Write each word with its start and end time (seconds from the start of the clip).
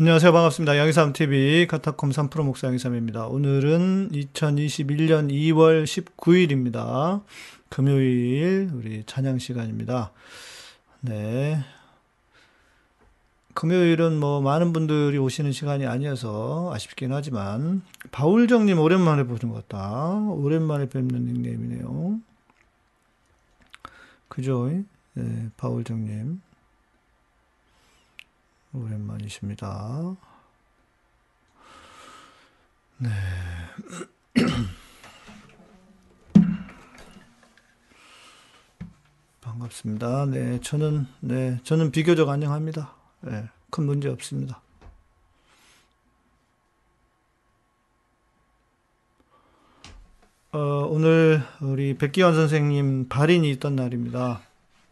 안녕하세요. 0.00 0.32
반갑습니다. 0.32 0.78
양희삼TV 0.78 1.66
카타콤 1.66 2.08
3프로 2.08 2.42
목사 2.42 2.68
양희삼입니다. 2.68 3.26
오늘은 3.26 4.08
2021년 4.12 5.30
2월 5.30 5.84
19일입니다. 5.84 7.22
금요일 7.68 8.70
우리 8.72 9.04
찬양 9.04 9.38
시간입니다. 9.38 10.12
네. 11.02 11.62
금요일은 13.52 14.18
뭐 14.18 14.40
많은 14.40 14.72
분들이 14.72 15.18
오시는 15.18 15.52
시간이 15.52 15.84
아니어서 15.86 16.72
아쉽긴 16.72 17.12
하지만 17.12 17.82
바울정님 18.10 18.78
오랜만에 18.78 19.24
보는 19.24 19.52
것 19.52 19.68
같다. 19.68 20.14
오랜만에 20.14 20.88
뵙는 20.88 21.26
닉네임이네요. 21.26 22.20
그죠? 24.28 24.70
네, 25.12 25.50
바울정님. 25.58 26.40
오랜만이십니다. 28.72 30.16
네. 32.98 33.08
반갑습니다. 39.40 40.26
네, 40.26 40.60
저는, 40.60 41.06
네, 41.20 41.58
저는 41.64 41.90
비교적 41.90 42.28
안녕합니다. 42.28 42.94
네, 43.22 43.48
큰 43.70 43.86
문제 43.86 44.08
없습니다. 44.08 44.60
어, 50.52 50.58
오늘 50.88 51.42
우리 51.60 51.96
백기환 51.96 52.34
선생님 52.34 53.08
발인이 53.08 53.50
있던 53.52 53.74
날입니다. 53.76 54.42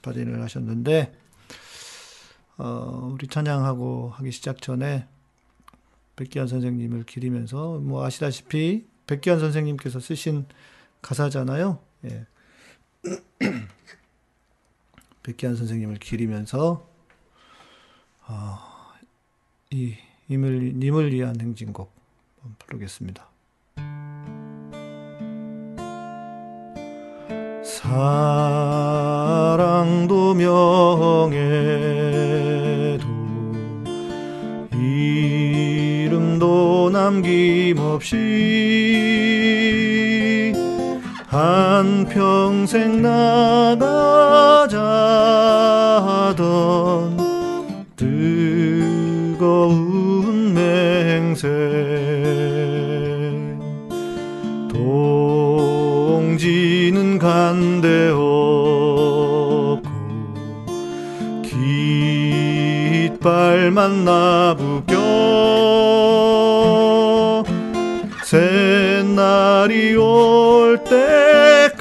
발인을 0.02 0.42
하셨는데, 0.42 1.12
어, 2.58 3.10
우리 3.12 3.26
찬양하고 3.28 4.10
하기 4.10 4.30
시작 4.32 4.60
전에 4.60 5.06
백기환 6.16 6.48
선생님을 6.48 7.04
기리면서 7.04 7.78
뭐 7.78 8.04
아시다시피 8.04 8.86
백기환 9.06 9.38
선생님께서 9.38 10.00
쓰신 10.00 10.46
가사잖아요. 11.00 11.78
예. 12.06 12.26
백기환 15.22 15.54
선생님을 15.54 15.96
기리면서 15.96 16.88
어, 18.26 18.58
이 19.70 19.94
님을 20.28 20.72
님을 20.74 21.12
위한 21.12 21.40
행진곡 21.40 21.92
부르겠습니다. 22.58 23.28
사랑도 27.62 29.14
명예 30.34 32.07
남김없이 37.08 38.14
한평생 41.26 43.00
나가자던 43.00 43.88
뜨거운 47.96 49.32
맹세 50.52 51.48
동지는 55.88 57.18
간대 57.18 58.10
없고 58.10 59.88
깃발만 63.08 64.04
나부껴 64.04 64.98
새 64.98 66.87
날이 69.68 69.94
올 69.96 70.82
때까지 70.82 71.78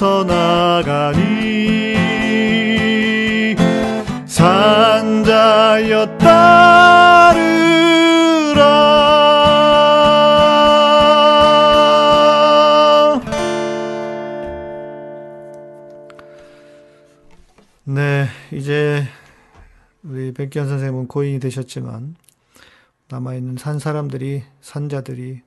앞서서 0.00 0.24
나가니? 0.24 1.94
따르라. 6.16 7.50
네, 17.84 18.26
백기현 20.32 20.66
선생님은 20.66 21.08
고인이 21.08 21.38
되셨지만 21.40 22.16
남아있는 23.08 23.58
산 23.58 23.78
사람들이 23.78 24.44
산자들이 24.62 25.42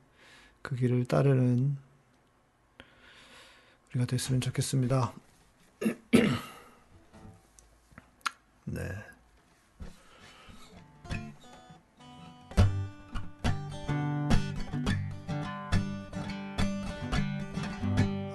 그 0.62 0.76
길을 0.76 1.06
따르는 1.06 1.78
우리가 3.94 4.06
됐으면 4.06 4.42
좋겠습니다. 4.42 5.14
네. 8.66 8.82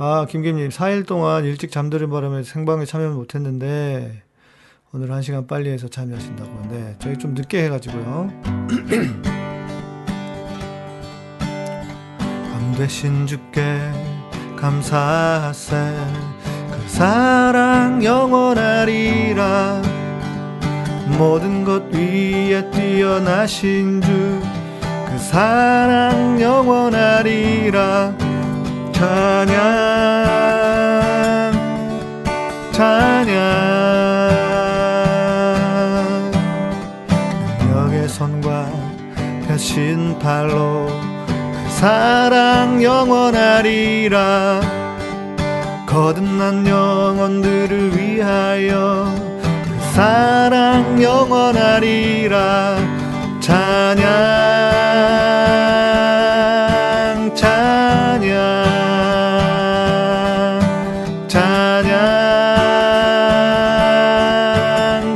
아, 0.01 0.27
김김님, 0.29 0.69
4일 0.69 1.07
동안 1.07 1.45
일찍 1.45 1.73
잠들은 1.73 2.09
바람에 2.09 2.45
생방에 2.45 2.85
참여 2.85 3.11
못했는데, 3.11 4.23
오늘 4.93 5.11
한 5.11 5.23
시간 5.23 5.49
빨리 5.49 5.71
해서 5.71 5.89
참여하신다고. 5.89 6.69
네, 6.69 6.95
저희 7.01 7.19
좀 7.19 7.35
늦게 7.35 7.65
해가지고요. 7.65 8.31
되신 12.79 13.27
주께 13.27 13.91
감사하세. 14.61 15.77
그 16.71 16.89
사랑 16.89 18.03
영원하리라. 18.05 19.83
모든 21.19 21.65
것 21.65 21.83
위에 21.93 22.71
뛰어나신 22.71 24.01
주 24.01 24.59
그 25.19 25.25
사랑 25.25 26.41
영원하리라. 26.41 28.15
찬양 28.93 29.57
찬양. 32.73 33.39
능력의 37.59 38.09
손과 38.09 38.71
팔로 40.21 40.87
그 40.87 41.08
사랑 41.79 42.83
영원하리라. 42.83 44.61
거듭난 45.87 46.67
영혼들을 46.67 47.97
위하여 47.97 49.15
그 49.63 49.79
사랑 49.95 51.01
영원하리라. 51.01 52.79
찬양 53.39 54.09
찬양 57.37 58.27
찬양 61.29 61.93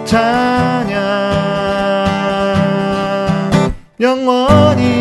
찬양. 0.06 1.02
영원히 4.00 4.91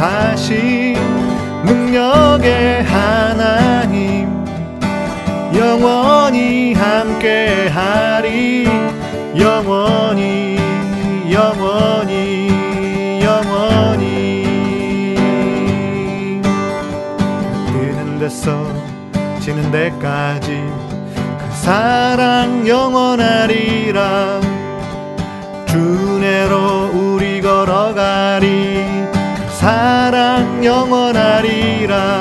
하신 0.00 0.94
능력의 1.62 2.84
하나님 2.84 4.30
영원히 5.54 6.72
함께 6.72 7.68
하리 7.68 8.64
영원히 9.38 10.56
영원히 11.30 13.20
영원히. 13.22 14.44
뜨는 17.66 18.18
데서 18.20 18.66
지는 19.40 19.70
데까지 19.70 20.64
그 21.12 21.56
사랑 21.56 22.66
영원하리라 22.66 24.39
영 31.90 32.19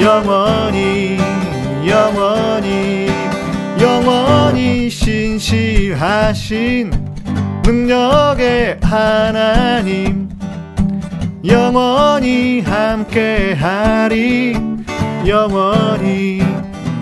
영원히 0.00 1.18
영원히 1.86 3.06
영원히 3.80 4.90
신실하신 4.90 6.90
능력의 7.64 8.80
하나님 8.82 10.28
영원히 11.44 12.60
함께하리 12.60 14.54
영원히 15.26 16.42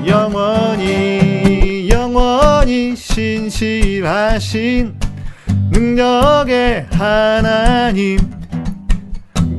영원히 0.06 1.88
영원히 1.91 2.94
신실하신 2.94 4.94
능력의 5.70 6.87
하나님 6.93 8.44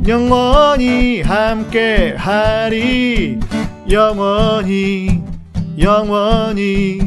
영원히 0.07 1.21
함께 1.21 2.15
하리. 2.17 3.39
영원히 3.89 5.21
영원히 5.79 6.99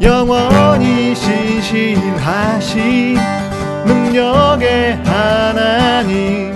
영원히 0.00 1.14
신실하신 1.14 3.18
능력의 3.84 4.96
하나님. 5.04 6.52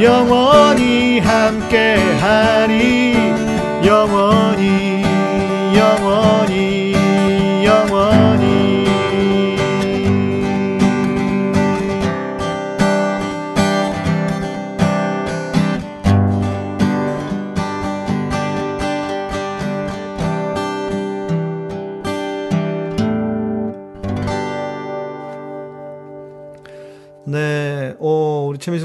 영원히 0.00 1.20
함께 1.20 1.96
하리. 2.20 3.14
영원히 3.86 3.86
영원히 3.86 4.85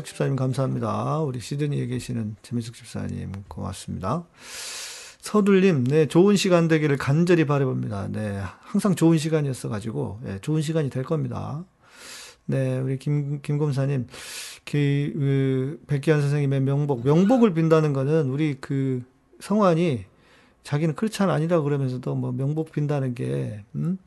최민숙 0.02 0.06
집사님 0.06 0.36
감사합니다. 0.36 1.20
우리 1.20 1.40
시드니에 1.40 1.86
계시는 1.88 2.36
최민숙 2.42 2.76
집사님 2.76 3.32
고맙습니다. 3.48 4.26
서둘님, 5.22 5.86
네, 5.86 6.08
좋은 6.08 6.36
시간 6.36 6.68
되기를 6.68 6.98
간절히 6.98 7.46
바라봅니다. 7.46 8.08
네, 8.10 8.42
항상 8.62 8.96
좋은 8.96 9.18
시간이었어가지고, 9.18 10.20
네, 10.24 10.40
좋은 10.40 10.62
시간이 10.62 10.90
될 10.90 11.04
겁니다. 11.04 11.64
네, 12.46 12.80
우리 12.80 12.98
김, 12.98 13.42
김검사님, 13.42 14.08
그, 14.66 15.12
그, 15.14 15.82
백기환 15.88 16.22
선생님의 16.22 16.62
명복, 16.62 17.06
명복을 17.06 17.54
빈다는 17.54 17.94
거는 17.94 18.30
우리 18.30 18.58
그 18.60 19.04
성환이 19.40 20.06
자기는 20.64 20.96
크리스찬 20.96 21.30
아니라 21.30 21.62
그러면서도 21.62 22.16
뭐 22.16 22.32
명복 22.32 22.72
빈다는 22.72 23.14
게, 23.14 23.64
음? 23.76 23.98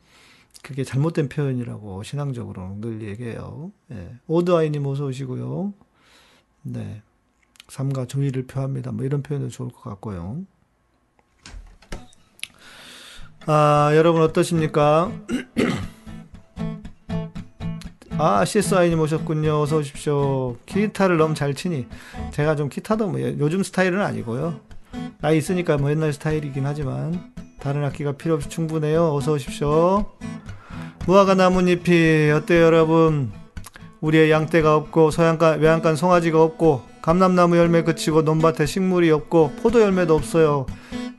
그게 0.62 0.82
잘못된 0.82 1.28
표현이라고 1.28 2.02
신앙적으로 2.04 2.78
늘 2.80 3.02
얘기해요. 3.02 3.70
예. 3.92 4.14
오드아이님 4.26 4.86
어서 4.86 5.04
오시고요. 5.04 5.74
네. 6.64 7.02
삶과 7.68 8.06
조의를 8.06 8.46
표합니다. 8.46 8.92
뭐 8.92 9.04
이런 9.04 9.22
표현도 9.22 9.50
좋을 9.50 9.70
것 9.70 9.82
같고요. 9.82 10.44
아, 13.46 13.92
여러분 13.94 14.22
어떠십니까? 14.22 15.12
아, 18.16 18.44
CSI님 18.44 19.00
오셨군요. 19.00 19.60
어서 19.60 19.78
오십시오. 19.78 20.56
기타를 20.66 21.18
너무 21.18 21.34
잘 21.34 21.54
치니. 21.54 21.86
제가 22.32 22.56
좀 22.56 22.68
기타도 22.68 23.08
뭐 23.08 23.20
요즘 23.20 23.62
스타일은 23.62 24.00
아니고요. 24.00 24.60
나이 25.20 25.36
있으니까 25.36 25.76
뭐 25.76 25.90
옛날 25.90 26.12
스타일이긴 26.12 26.64
하지만 26.64 27.34
다른 27.60 27.84
악기가 27.84 28.12
필요 28.12 28.34
없이 28.34 28.48
충분해요. 28.48 29.14
어서 29.14 29.32
오십시오. 29.32 30.06
무화과 31.06 31.34
나뭇잎이 31.34 32.30
어때요, 32.30 32.62
여러분? 32.62 33.32
우리의 34.04 34.30
양떼가 34.30 34.76
없고 34.76 35.10
서양가 35.10 35.52
외양간 35.52 35.96
송아지가 35.96 36.42
없고 36.42 36.82
감람나무 37.00 37.56
열매 37.56 37.82
그치고 37.82 38.20
논밭에 38.20 38.66
식물이 38.66 39.10
없고 39.10 39.52
포도 39.62 39.80
열매도 39.80 40.14
없어요. 40.14 40.66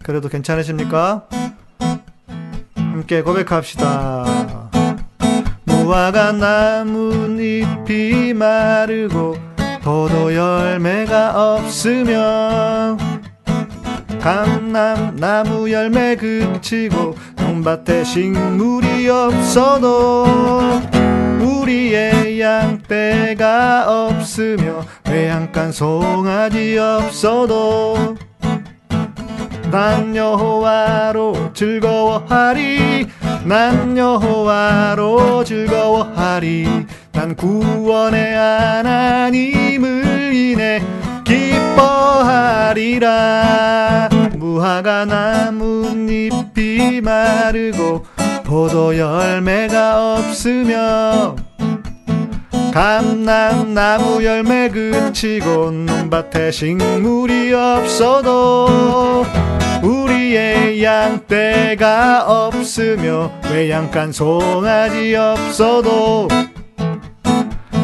그래도 0.04 0.30
괜찮으십니까? 0.30 1.28
함께 2.76 3.24
고백합시다. 3.24 4.70
무화과 5.64 6.34
나뭇잎이 6.34 8.34
마르고 8.34 9.36
포도 9.82 10.36
열매가 10.36 11.56
없으면 11.56 13.00
감남 14.22 15.16
나무 15.16 15.72
열매 15.72 16.16
그치고 16.16 17.16
논밭에 17.38 18.04
식물이 18.04 19.10
없어도 19.10 20.26
우리의 21.66 22.40
양떼가 22.40 23.86
없으며 23.88 24.86
외양간 25.10 25.72
송아지 25.72 26.78
없어도 26.78 28.16
난 29.72 30.16
여호와로 30.16 31.54
즐거워하리 31.54 33.08
난 33.46 33.98
여호와로 33.98 35.44
즐거워하리. 35.44 36.86
난 37.12 37.36
구원의 37.36 38.36
하나님을 38.36 40.34
인해 40.34 40.82
기뻐하리라. 41.24 43.00
무화과 44.36 45.06
나뭇잎이 45.06 47.02
마르고 47.02 48.06
포도 48.44 48.98
열매가 48.98 50.16
없으며 50.16 51.36
감남나무 52.76 54.26
열매 54.26 54.68
그치고 54.68 55.72
논밭에 55.72 56.52
식물이 56.52 57.54
없어도 57.54 59.26
우리의 59.82 60.84
양떼가 60.84 62.26
없으며 62.28 63.32
외양간 63.50 64.12
송아지 64.12 65.16
없어도 65.16 66.28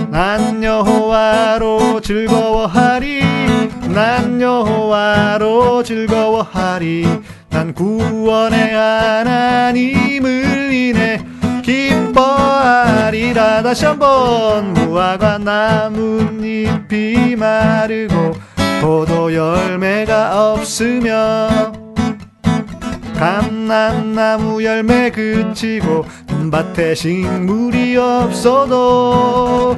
난 0.10 0.62
여호와로 0.62 2.01
즐거워하리 2.01 3.21
난 3.93 4.41
여호와로 4.41 5.83
즐거워하리. 5.83 7.05
난 7.50 7.74
구원의 7.74 8.74
하나님을 8.74 10.74
인해 10.74 11.31
기뻐하리라. 11.62 13.63
다시 13.63 13.86
한번 13.86 14.74
무화과 14.74 15.38
나뭇잎이 15.38 17.36
마르고 17.36 18.34
포도 18.82 19.34
열매가 19.34 20.53
없으며 20.53 21.72
감남나무 23.15 24.63
열매 24.63 25.12
그치고 25.12 26.06
밭에 26.51 26.96
식물이 26.96 27.96
없어도 27.96 29.77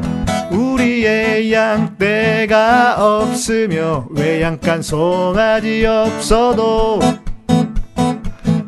우리의 0.50 1.52
양떼가 1.52 2.96
없으며 2.98 4.08
외양간 4.12 4.82
송아지 4.82 5.86
없어도 5.86 7.02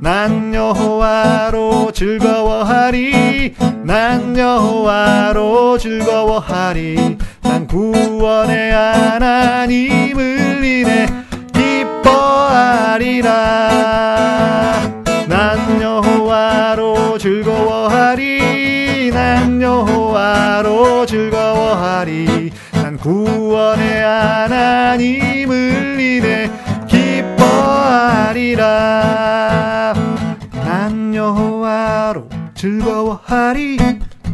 난 0.06 0.54
여호와로 0.54 1.92
즐거워하리. 1.92 3.56
난 3.82 4.38
여호와로 4.38 5.80
즐거워하리. 5.80 7.18
난 7.42 7.66
구원의 7.66 8.72
하나님을 8.72 10.64
인해 10.64 11.08
기뻐하리라. 11.52 13.32
난 15.28 15.82
여호와로 15.82 17.18
즐거워하리. 17.18 19.10
난 19.12 19.60
여호와로 19.60 21.08
즐거워하리. 21.08 22.52
난 22.74 22.96
구원의 22.98 24.04
하나님을 24.04 25.56
인해 26.00 26.52
기뻐하리라 26.88 28.66
즐거워하리. 32.66 33.78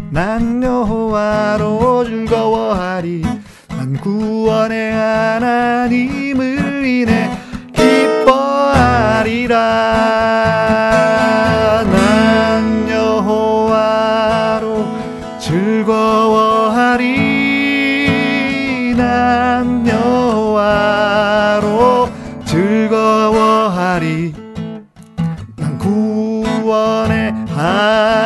난 0.10 0.64
여호와로 0.64 2.06
즐거워하리. 2.06 3.24
난 3.68 3.94
구원의 4.00 4.94
하나님을 4.94 6.86
인해 6.86 7.30
기뻐하리라. 7.76 9.58
난 11.84 12.90
여호와로 12.90 14.88
즐거워하리 15.38 17.21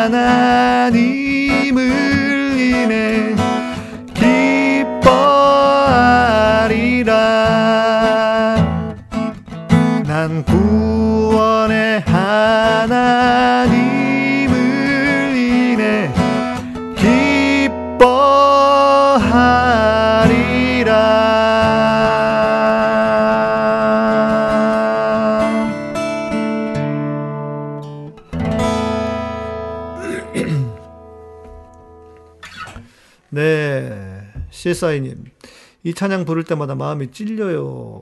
하나님 0.05 1.14
CSI님. 34.65 35.25
이 35.84 35.93
찬양 35.93 36.25
부를 36.25 36.43
때마다 36.43 36.74
마음이 36.74 37.12
찔려요. 37.12 38.01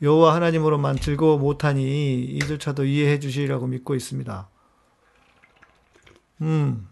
여호와 0.00 0.34
하나님으로만 0.34 0.98
즐거워 0.98 1.36
못하니 1.36 2.22
이조차도 2.24 2.86
이해해 2.86 3.18
주시리라고 3.18 3.66
믿고 3.66 3.94
있습니다. 3.94 4.48
음. 6.40 6.88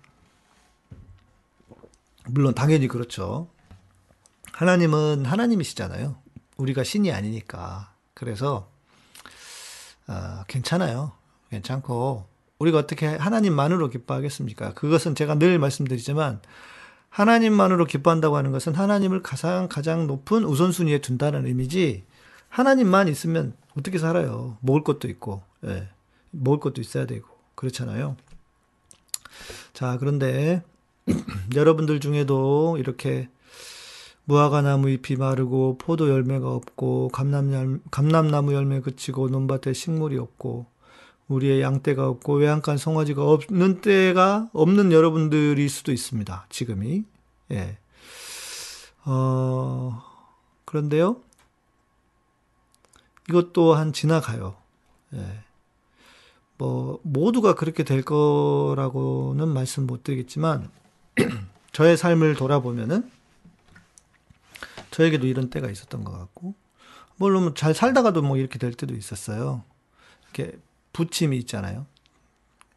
물론 2.26 2.54
당연히 2.54 2.87
그렇죠. 2.88 3.49
하나님은 4.52 5.25
하나님이시잖아요. 5.25 6.18
우리가 6.59 6.85
신이 6.85 7.12
아니니까. 7.12 7.95
그래서 8.12 8.71
아, 10.06 10.45
괜찮아요. 10.49 11.12
괜찮고 11.49 12.28
우리가 12.59 12.78
어떻게 12.78 13.06
하나님만으로 13.06 13.88
기뻐하겠습니까? 13.88 14.75
그것은 14.75 15.14
제가 15.14 15.37
늘 15.37 15.59
말씀드리지만 15.59 16.42
하나님만으로 17.16 17.87
기뻐한다고 17.87 18.37
하는 18.37 18.52
것은 18.52 18.75
하나님을 18.75 19.23
가장 19.23 19.68
가장 19.68 20.06
높은 20.06 20.44
우선순위에 20.44 20.99
둔다는 20.99 21.46
의미지 21.46 22.04
하나님만 22.50 23.08
있으면 23.08 23.54
어떻게 23.78 23.99
살아요? 23.99 24.58
먹을 24.61 24.85
것도 24.85 25.08
있고, 25.08 25.42
예. 25.64 25.88
먹을 26.30 26.61
것도 26.61 26.82
있어야 26.82 27.06
되고, 27.06 27.26
그렇잖아요. 27.54 28.16
자, 29.73 29.96
그런데 29.99 30.62
여러분들 31.56 32.00
중에도 32.00 32.76
이렇게 32.78 33.30
무화과 34.25 34.61
나무 34.61 34.90
잎이 34.90 35.16
마르고 35.16 35.78
포도 35.78 36.11
열매가 36.11 36.52
없고 36.52 37.08
감람 37.14 37.80
감람나무 37.90 38.52
열매 38.52 38.80
그치고 38.80 39.28
논밭에 39.28 39.73
식물이 39.73 40.18
없고 40.18 40.66
우리의 41.28 41.61
양떼가 41.61 42.09
없고 42.09 42.35
외양간 42.35 42.76
송아지가 42.76 43.25
없는 43.25 43.80
때가 43.80 44.49
없는 44.52 44.92
여러분들일 44.92 45.68
수도 45.68 45.92
있습니다. 45.92 46.47
지금이 46.49 47.04
예. 47.52 47.78
어 49.04 50.02
그런데요. 50.64 51.21
이것 53.28 53.52
또한 53.52 53.92
지나가요. 53.92 54.56
예. 55.14 55.40
뭐 56.59 57.00
모두가 57.02 57.54
그렇게 57.54 57.83
될 57.83 58.02
거라고는 58.02 59.49
말씀 59.49 59.87
못 59.87 60.04
드리겠지만 60.04 60.71
저의 61.73 61.97
삶을 61.97 62.37
돌아보면은 62.37 63.11
저에게도 64.90 65.26
이런 65.26 65.50
때가 65.50 65.68
있었던 65.71 66.04
것 66.04 66.12
같고 66.12 66.54
물론 67.16 67.54
잘 67.54 67.75
살다가도 67.75 68.23
뭐 68.23 68.37
이렇게 68.37 68.59
될 68.59 68.73
때도 68.73 68.95
있었어요. 68.95 69.64
이렇게 70.23 70.59
부침이 70.96 71.36
있잖아요. 71.40 71.84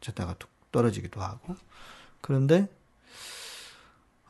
졌다가 0.02 0.34
툭 0.34 0.50
떨어지기도 0.72 1.22
하고 1.22 1.56
그런데 2.20 2.68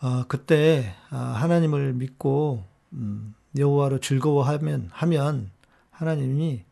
어, 0.01 0.25
그때 0.29 0.95
아, 1.11 1.17
하나님을 1.17 1.95
믿고 1.95 2.65
음, 2.93 3.35
여호와로 3.59 3.99
즐거워하면 3.99 4.91
하면 4.93 5.51
하나님이 5.91 6.65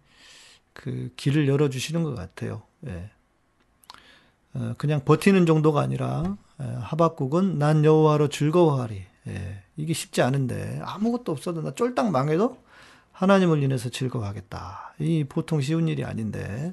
그 0.72 1.12
길을 1.16 1.48
열어 1.48 1.68
주시는 1.68 2.04
것 2.04 2.14
같아요. 2.14 2.62
예. 2.87 3.10
어, 4.54 4.75
그냥 4.78 5.04
버티는 5.04 5.44
정도가 5.44 5.80
아니라 5.80 6.37
예, 6.60 6.64
하박국은 6.64 7.58
난 7.58 7.84
여호와로 7.84 8.28
즐거워하리. 8.28 9.02
예. 9.26 9.62
이게 9.76 9.92
쉽지 9.92 10.22
않은데 10.22 10.80
아무것도 10.84 11.32
없어도 11.32 11.62
나 11.62 11.75
쫄딱 11.75 12.12
망해도 12.12 12.62
하나님을 13.18 13.64
인해서 13.64 13.88
즐거워하겠다. 13.88 14.94
이 15.00 15.25
보통 15.25 15.60
쉬운 15.60 15.88
일이 15.88 16.04
아닌데, 16.04 16.72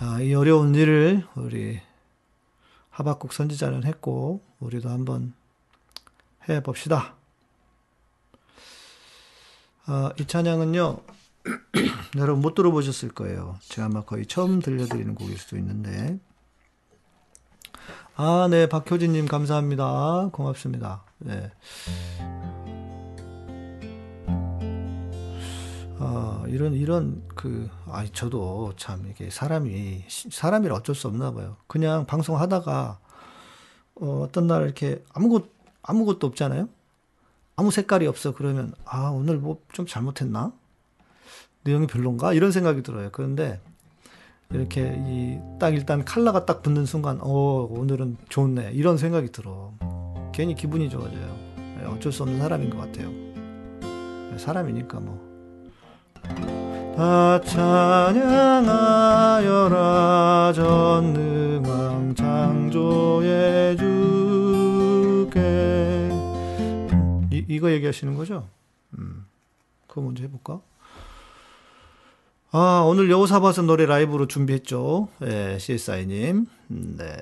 아, 0.00 0.18
이 0.18 0.34
어려운 0.34 0.74
일을 0.74 1.26
우리 1.34 1.80
하박국 2.88 3.34
선지자는 3.34 3.84
했고, 3.84 4.40
우리도 4.60 4.88
한번 4.88 5.34
해 6.48 6.62
봅시다. 6.62 7.14
아, 9.84 10.12
이 10.18 10.26
찬양은요, 10.26 11.00
여러분 12.16 12.40
못 12.40 12.54
들어보셨을 12.54 13.10
거예요. 13.10 13.58
제가 13.68 13.88
아마 13.88 14.00
거의 14.00 14.24
처음 14.24 14.60
들려드리는 14.60 15.14
곡일 15.14 15.36
수도 15.36 15.58
있는데. 15.58 16.18
아, 18.16 18.48
네, 18.50 18.66
박효진님 18.66 19.26
감사합니다. 19.26 20.30
고맙습니다. 20.32 21.04
네. 21.18 21.50
아, 26.14 26.44
이런, 26.48 26.74
이런, 26.74 27.22
그, 27.34 27.68
아, 27.86 28.04
저도 28.12 28.72
참, 28.76 29.06
이게 29.10 29.30
사람이, 29.30 30.04
사람이라 30.08 30.74
어쩔 30.76 30.94
수 30.94 31.08
없나 31.08 31.32
봐요. 31.32 31.56
그냥 31.66 32.06
방송 32.06 32.38
하다가, 32.40 32.98
어, 33.96 34.20
어떤 34.26 34.46
날 34.46 34.62
이렇게 34.64 35.02
아무것, 35.12 35.44
아무것도 35.82 36.26
없잖아요? 36.28 36.68
아무 37.56 37.70
색깔이 37.70 38.06
없어. 38.06 38.32
그러면, 38.34 38.74
아, 38.84 39.08
오늘 39.10 39.38
뭐 39.38 39.58
좀 39.72 39.86
잘못했나? 39.86 40.52
내용이 41.64 41.86
별론가? 41.86 42.32
이런 42.34 42.52
생각이 42.52 42.82
들어요. 42.82 43.08
그런데, 43.12 43.60
이렇게 44.50 44.94
이 45.06 45.38
딱 45.58 45.74
일단 45.74 46.04
칼라가 46.04 46.44
딱 46.46 46.62
붙는 46.62 46.86
순간, 46.86 47.18
어, 47.20 47.66
오늘은 47.70 48.16
좋네. 48.28 48.72
이런 48.72 48.96
생각이 48.98 49.32
들어. 49.32 49.72
괜히 50.32 50.54
기분이 50.54 50.90
좋아져요. 50.90 51.54
네, 51.78 51.84
어쩔 51.86 52.12
수 52.12 52.22
없는 52.22 52.38
사람인 52.38 52.70
것 52.70 52.78
같아요. 52.78 53.08
네, 53.10 54.36
사람이니까 54.38 55.00
뭐. 55.00 55.33
다 56.96 57.40
찬양하여라 57.40 58.22
전능왕 60.54 62.14
창조의 62.14 63.76
주께 63.76 65.40
이, 67.32 67.44
이거 67.48 67.70
얘기하시는 67.72 68.14
거죠? 68.14 68.48
음, 68.98 69.26
그거 69.86 70.02
먼저 70.02 70.22
해볼까? 70.22 70.60
아, 72.56 72.84
오늘 72.86 73.10
여호사밧은 73.10 73.66
노래 73.66 73.84
라이브로 73.84 74.28
준비했죠. 74.28 75.08
예, 75.22 75.58
CSI님. 75.58 76.46
네. 76.68 77.16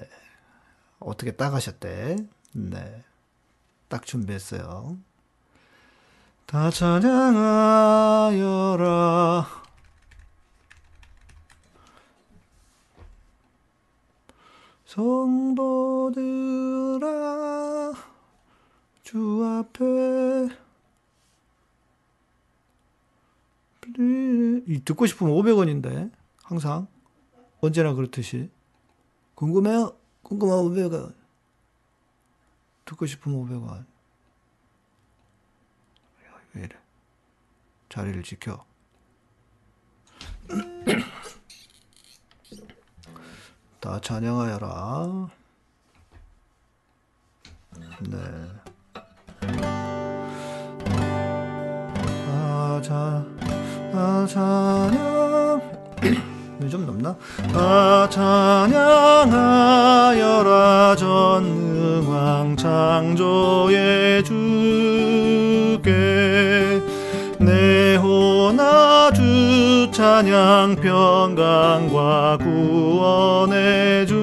어떻게 0.99 1.30
딱 1.32 1.54
하셨대? 1.54 2.16
네. 2.52 3.02
딱 3.88 4.04
준비했어요. 4.04 4.99
다 6.52 6.71
찬양하여라. 6.71 7.32
성도들아, 14.85 16.28
주 19.02 19.42
앞에 19.42 20.50
이 24.66 24.80
듣고 24.85 25.06
싶으면 25.06 25.32
500원인데 25.32 26.11
항상 26.42 26.87
언제나 27.62 27.94
그렇듯이 27.94 28.50
궁금해요? 29.37 29.97
궁금하면 30.21 30.64
500원 30.66 31.14
듣고 32.85 33.06
싶으면 33.06 33.38
500원 33.49 33.92
왜 36.54 36.62
이래 36.64 36.76
자리를 37.92 38.22
지켜 38.22 38.64
다 43.81 44.00
찬양하여라 44.00 45.28
네 48.09 48.16
아, 52.28 52.81
자, 52.83 53.22
아, 53.92 54.26
찬양. 54.26 55.61
좀 56.70 56.87
넘나? 56.87 57.14
아, 57.52 58.09
찬양하여라 58.11 59.37
전능왕 60.96 62.57
창조의 62.57 64.24
주께 64.24 66.32
내 67.44 67.96
호나 67.96 69.11
주 69.12 69.90
찬양 69.92 70.76
평강과 70.76 72.38
구원의 72.38 74.07
주 74.07 74.21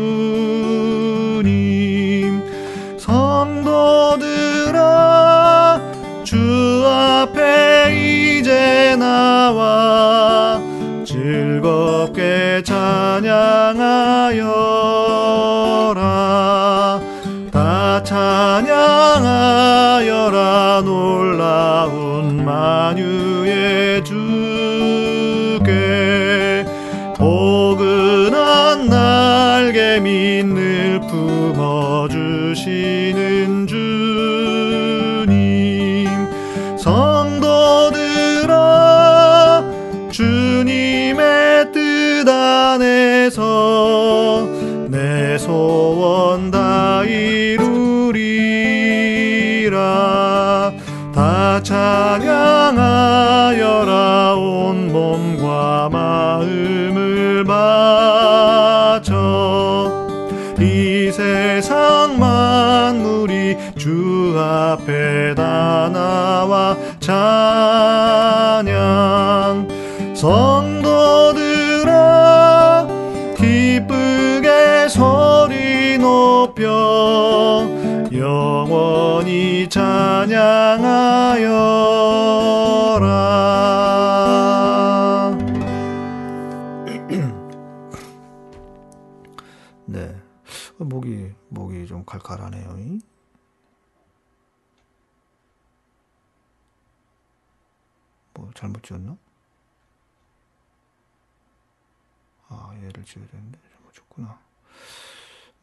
다 65.35 65.89
나와 65.89 66.75
찬양 66.99 68.69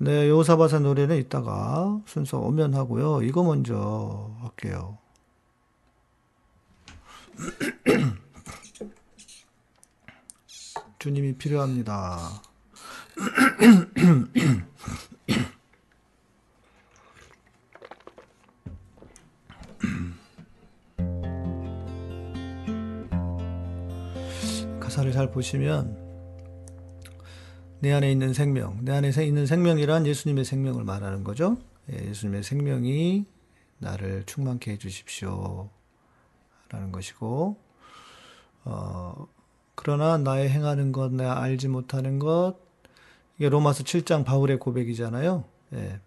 네, 0.06 0.28
요사바사 0.28 0.78
노래는 0.78 1.16
이따가 1.16 2.00
순서 2.06 2.38
오면 2.38 2.74
하고요. 2.74 3.22
이거 3.22 3.42
먼저 3.42 4.30
할게요. 4.40 4.98
주님이 11.00 11.36
필요합니다. 11.38 12.40
가사를 24.78 25.10
잘 25.10 25.32
보시면 25.32 26.05
내 27.86 27.92
안에 27.92 28.10
있는 28.10 28.32
생명, 28.32 28.84
내 28.84 28.90
안에 28.90 29.12
있는 29.24 29.46
생명이란 29.46 30.08
예수님의 30.08 30.44
생명을 30.44 30.82
말하는 30.82 31.22
거죠. 31.22 31.56
예, 31.92 32.08
예수님의 32.08 32.42
생명이 32.42 33.24
나를 33.78 34.24
충만케 34.26 34.72
해주십시오. 34.72 35.70
라는 36.68 36.90
것이고, 36.90 37.56
어, 38.64 39.28
그러나 39.76 40.18
나의 40.18 40.50
행하는 40.50 40.90
것, 40.90 41.12
내가 41.12 41.40
알지 41.40 41.68
못하는 41.68 42.18
것, 42.18 42.56
이게 43.38 43.48
로마서 43.48 43.84
7장 43.84 44.24
바울의 44.24 44.58
고백이잖아요. 44.58 45.44
예. 45.74 46.00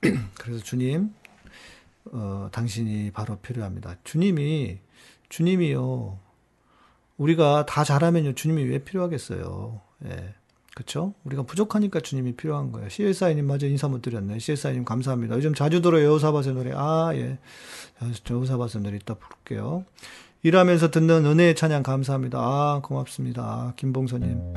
그래서 0.40 0.64
주님, 0.64 1.12
어, 2.10 2.48
당신이 2.52 3.10
바로 3.10 3.36
필요합니다. 3.36 3.96
주님이, 4.02 4.78
주님이요. 5.28 6.18
우리가 7.18 7.66
다 7.66 7.84
잘하면요, 7.84 8.32
주님이 8.32 8.64
왜 8.64 8.78
필요하겠어요. 8.78 9.78
예. 10.06 10.34
그쵸? 10.74 11.12
우리가 11.24 11.42
부족하니까 11.42 12.00
주님이 12.00 12.32
필요한 12.32 12.72
거예요. 12.72 12.88
CSI님 12.88 13.46
마저 13.46 13.66
인사 13.66 13.88
못 13.88 14.00
드렸네. 14.00 14.38
CSI님 14.38 14.84
감사합니다. 14.84 15.36
요즘 15.36 15.54
자주 15.54 15.82
들어요. 15.82 16.04
여호사밧의 16.06 16.54
노래. 16.54 16.72
아, 16.74 17.10
예. 17.14 17.38
여호사밧의 18.30 18.82
노래 18.82 18.96
이따 18.96 19.14
부를게요. 19.14 19.84
일하면서 20.42 20.90
듣는 20.90 21.26
은혜의 21.26 21.54
찬양 21.54 21.82
감사합니다. 21.82 22.38
아, 22.38 22.80
고맙습니다. 22.82 23.74
김봉서님. 23.76 24.54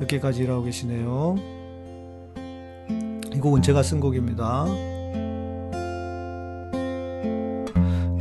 늦게까지 0.00 0.42
일하고 0.42 0.64
계시네요. 0.64 1.36
이 3.34 3.38
곡은 3.38 3.62
제가 3.62 3.82
쓴 3.82 4.00
곡입니다. 4.00 4.64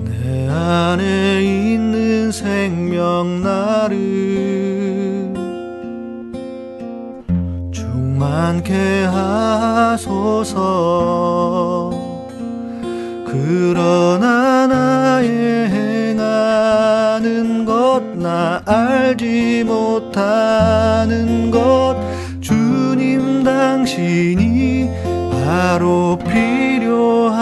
내 0.03 0.47
안에 0.49 1.41
있는 1.43 2.31
생명 2.31 3.41
나를 3.41 4.76
충만케 8.17 9.03
하소서. 9.05 10.55
그러나 13.27 14.65
나의 14.65 15.69
행하는 15.69 17.65
것 17.65 17.77
나 18.17 18.61
알지 18.65 19.63
못하는 19.63 21.51
것 21.51 21.95
주님 22.41 23.43
당신이 23.43 24.89
바로 25.31 26.17
필요합니다 26.17 27.37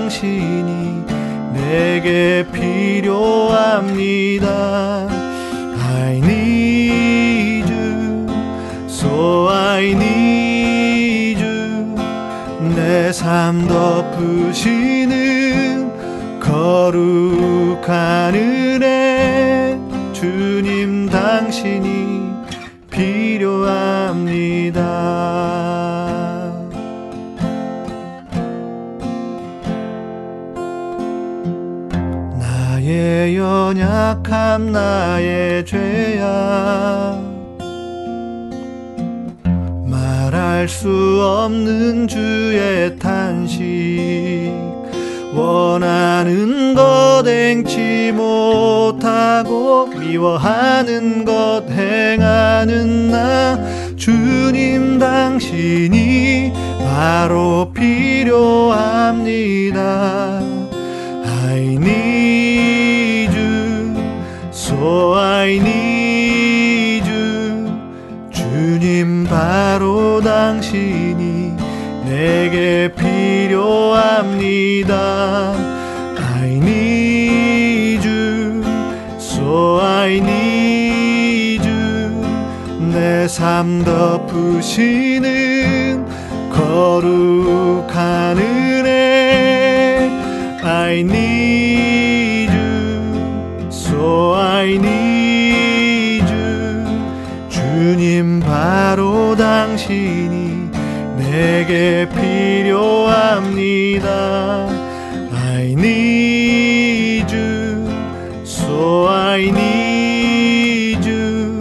당신이 0.00 1.04
내게 1.52 2.46
필요합니다. 2.50 3.68
I 5.78 6.16
need 6.16 7.70
you, 7.70 8.26
so 8.88 9.48
I 9.50 9.90
need 9.90 11.42
you. 11.44 11.94
내 12.74 13.12
삶 13.12 13.68
덮으시는 13.68 15.10
거룩한 16.40 18.34
은혜, 18.34 19.78
주님 20.14 21.10
당신이 21.10 21.89
연약함 34.10 34.72
나의 34.72 35.64
죄악 35.64 37.22
말할 39.86 40.68
수 40.68 40.88
없는 41.22 42.08
주의 42.08 42.98
탄식 42.98 44.52
원하는 45.32 46.74
것 46.74 47.22
행치 47.24 48.10
못하고 48.12 49.86
미워하는 49.86 51.24
것 51.24 51.62
행하는 51.70 53.12
나 53.12 53.56
주님 53.94 54.98
당신이 54.98 56.52
바로 56.82 57.72
필요합니다. 57.72 58.80
I 61.52 61.76
need 61.76 62.09
so 64.90 65.14
I 65.14 65.60
need 65.62 67.06
you 67.06 67.70
주님 68.32 69.24
바로 69.24 70.20
당신이 70.20 71.54
내게 72.06 72.92
필요합니다. 72.92 73.54
I 76.34 76.48
need 76.56 78.04
you, 78.04 78.64
so 79.18 79.78
I 79.80 80.16
need 80.16 81.64
you. 81.64 82.24
내 82.92 83.28
삶 83.28 83.84
덮으시는 83.84 85.24
거룩한 86.50 88.38
은혜. 88.38 90.10
I 90.64 90.98
need 91.00 91.29
당신이 99.60 100.70
내게 101.18 102.08
필요합니다. 102.08 103.28
I 105.34 105.72
need 105.72 107.26
you, 107.30 107.86
so 108.42 109.06
I 109.06 109.48
need 109.48 111.06
you. 111.06 111.60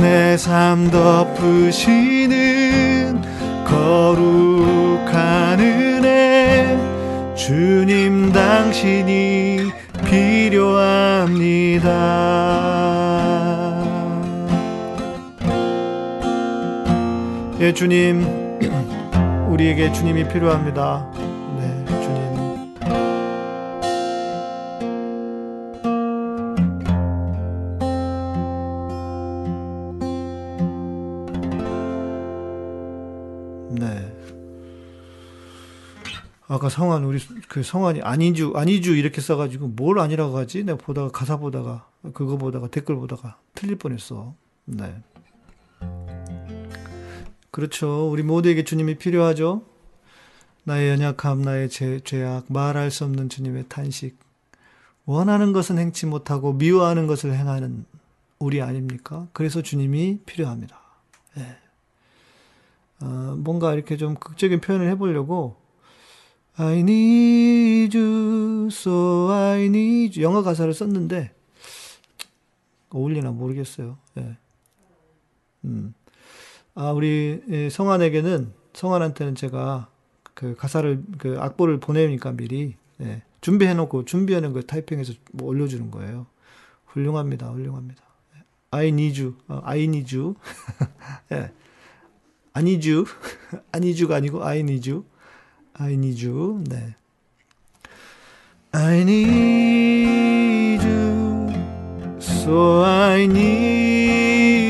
내 0.00 0.36
삶 0.36 0.88
덮으시는 0.92 2.30
거룩한 3.64 5.58
은혜. 5.58 6.78
주님 7.34 8.30
당신이 8.32 9.72
필요합니다. 10.08 11.56
예, 17.58 17.72
주님, 17.72 18.20
우리에게 19.48 19.90
주님이 19.90 20.28
필요합니다. 20.28 21.10
네, 21.56 21.84
주님. 21.86 22.74
네. 33.70 34.12
아까 36.46 36.68
성한 36.68 37.04
우리 37.04 37.18
그 37.48 37.62
성한이 37.62 38.02
아니주 38.02 38.52
아니주 38.54 38.94
이렇게 38.94 39.22
써가지고 39.22 39.68
뭘 39.68 39.98
아니라고 39.98 40.36
하지? 40.36 40.62
내가 40.62 40.76
보다가 40.76 41.10
가사 41.10 41.38
보다가 41.38 41.88
그거 42.12 42.36
보다가 42.36 42.68
댓글 42.68 42.96
보다가 42.96 43.38
틀릴 43.54 43.76
뻔했어. 43.76 44.34
네. 44.66 44.94
그렇죠. 47.56 48.10
우리 48.10 48.22
모두에게 48.22 48.64
주님이 48.64 48.96
필요하죠. 48.96 49.62
나의 50.64 50.90
연약함, 50.90 51.40
나의 51.40 51.70
죄, 51.70 52.00
죄악, 52.00 52.52
말할 52.52 52.90
수 52.90 53.04
없는 53.04 53.30
주님의 53.30 53.64
탄식. 53.70 54.18
원하는 55.06 55.54
것은 55.54 55.78
행치 55.78 56.04
못하고 56.04 56.52
미워하는 56.52 57.06
것을 57.06 57.32
행하는 57.32 57.86
우리 58.38 58.60
아닙니까? 58.60 59.26
그래서 59.32 59.62
주님이 59.62 60.18
필요합니다. 60.26 60.78
예. 61.38 61.56
어, 63.00 63.36
뭔가 63.38 63.72
이렇게 63.72 63.96
좀 63.96 64.16
극적인 64.16 64.60
표현을 64.60 64.90
해보려고 64.90 65.56
I 66.56 66.80
need 66.80 67.96
you, 67.96 68.66
so 68.70 69.30
I 69.30 69.64
need 69.64 70.20
you. 70.20 70.30
영어 70.30 70.42
가사를 70.42 70.74
썼는데 70.74 71.32
어울리나 72.90 73.30
모르겠어요. 73.30 73.96
예. 74.18 74.36
음. 75.64 75.94
아, 76.78 76.92
우리 76.92 77.42
예, 77.48 77.70
성환에게는 77.70 78.52
성환한테는 78.74 79.34
제가 79.34 79.88
그 80.34 80.54
가사를 80.54 81.02
그 81.16 81.38
악보를 81.40 81.80
보내니까 81.80 82.32
미리 82.32 82.76
예, 83.00 83.22
준비해 83.40 83.72
놓고 83.72 84.04
준비하는 84.04 84.52
걸 84.52 84.62
타이핑해서 84.62 85.14
뭐 85.32 85.48
올려주는 85.48 85.90
거예요. 85.90 86.26
훌륭합니다, 86.84 87.48
훌륭합니다. 87.48 88.02
I 88.72 88.88
need 88.88 89.22
you, 89.22 89.36
어, 89.48 89.62
I 89.64 89.84
need 89.84 90.14
you. 90.14 90.34
예. 91.32 91.50
I 92.52 92.62
need 92.62 92.90
you, 92.90 93.06
I 93.72 93.78
need 93.80 94.02
you가 94.02 94.16
아니고 94.16 94.44
I 94.44 94.58
need 94.58 94.90
you, 94.90 95.06
I 95.72 95.94
need 95.94 96.26
you. 96.26 96.62
네. 96.68 96.94
I 98.72 99.00
need 99.00 100.84
you, 100.86 101.48
so 102.20 102.82
I 102.84 103.22
need 103.24 104.65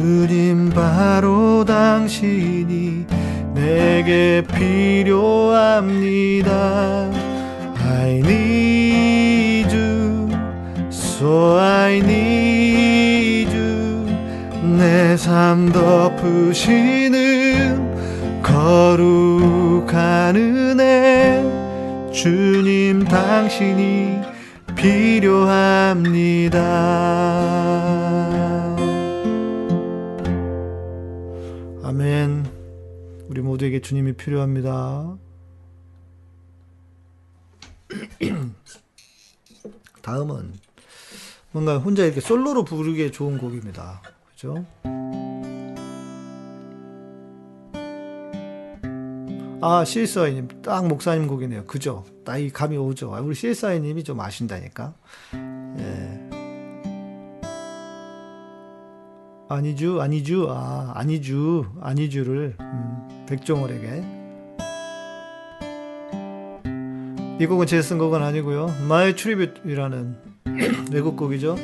you. 0.00 0.30
바로 0.70 1.64
당신이 1.64 3.06
내게 3.54 4.42
필요합니다. 4.54 5.90
I 7.82 8.18
need 8.18 9.74
you, 9.74 10.28
so 10.90 11.58
I 11.58 11.98
need 11.98 13.54
you. 13.54 14.06
내 14.78 15.16
삶 15.16 15.70
덮으시는 15.72 17.10
거룩한 18.42 20.36
은혜, 20.36 21.42
주님 22.12 23.04
당신이 23.04 24.20
필요합니다. 24.76 26.60
아멘. 31.90 32.46
우리 33.26 33.40
모두에게 33.40 33.80
주님이 33.80 34.12
필요합니다. 34.12 35.18
다음은 40.00 40.52
뭔가 41.50 41.78
혼자 41.78 42.04
이렇게 42.04 42.20
솔로로 42.20 42.62
부르기에 42.62 43.10
좋은 43.10 43.38
곡입니다. 43.38 44.02
그죠? 44.30 44.64
아, 49.60 49.84
CSI님, 49.84 50.62
딱 50.62 50.86
목사님 50.86 51.26
곡이네요. 51.26 51.64
그죠? 51.64 52.04
딱 52.24 52.38
이 52.38 52.50
감이 52.50 52.76
오죠. 52.76 53.18
우리 53.20 53.34
CSI님이 53.34 54.04
좀 54.04 54.20
아신다니까. 54.20 54.94
예. 55.80 56.19
아니주, 59.52 60.00
아니주, 60.00 60.46
아, 60.48 60.92
아니주, 60.94 61.66
아니주를, 61.80 62.54
음, 62.60 63.26
백종월에게. 63.28 64.04
이 67.40 67.46
곡은 67.46 67.66
제쓴 67.66 67.98
곡은 67.98 68.22
아니고요. 68.22 68.72
My 68.84 69.16
Tribute이라는 69.16 70.16
외국 70.92 71.16
곡이죠. 71.16 71.56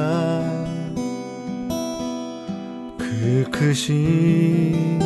그 2.96 3.44
크신 3.50 5.02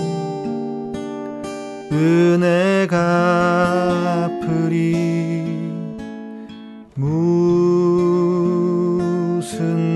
은혜가 1.91 3.33
풀이 4.73 4.97
무슨 6.95 7.25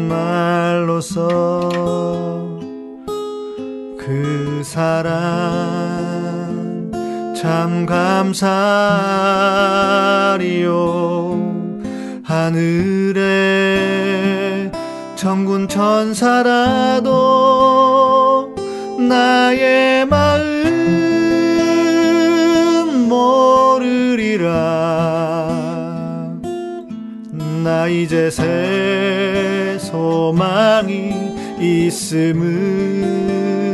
말로써 0.09 1.29
그 3.99 4.61
사랑 4.63 5.15
참 7.35 7.87
감사리요. 7.87 8.67
하늘에 12.23 13.23
천군 15.15 15.69
천사라도 15.69 17.15
나의 18.99 20.05
마음 20.07 20.46
이제 27.89 28.31
새 28.31 29.77
소망이 29.79 31.13
있음은 31.61 33.66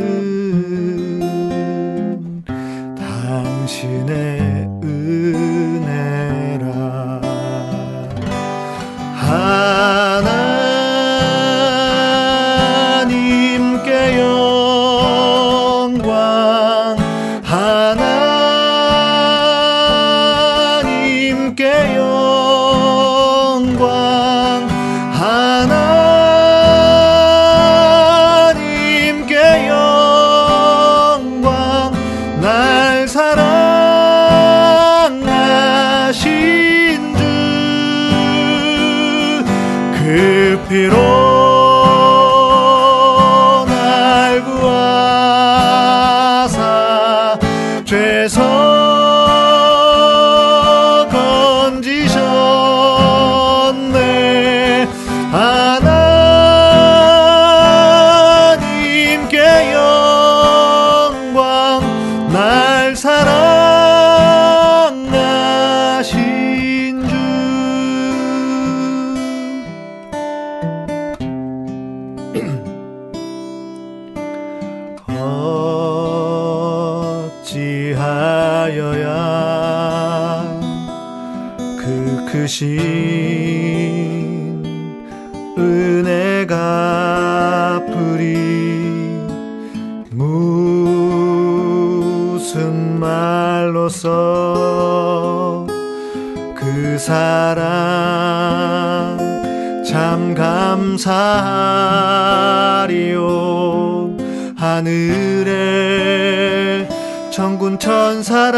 천군 108.23 108.53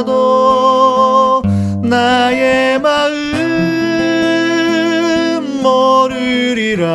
천사라도 0.00 0.12
나의 1.82 2.78
마음 2.80 3.10
모르리라. 5.62 6.86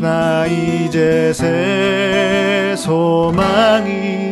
나 0.00 0.46
이제 0.46 1.32
새 1.32 2.74
소망이 2.76 4.30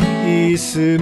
있음 0.52 0.99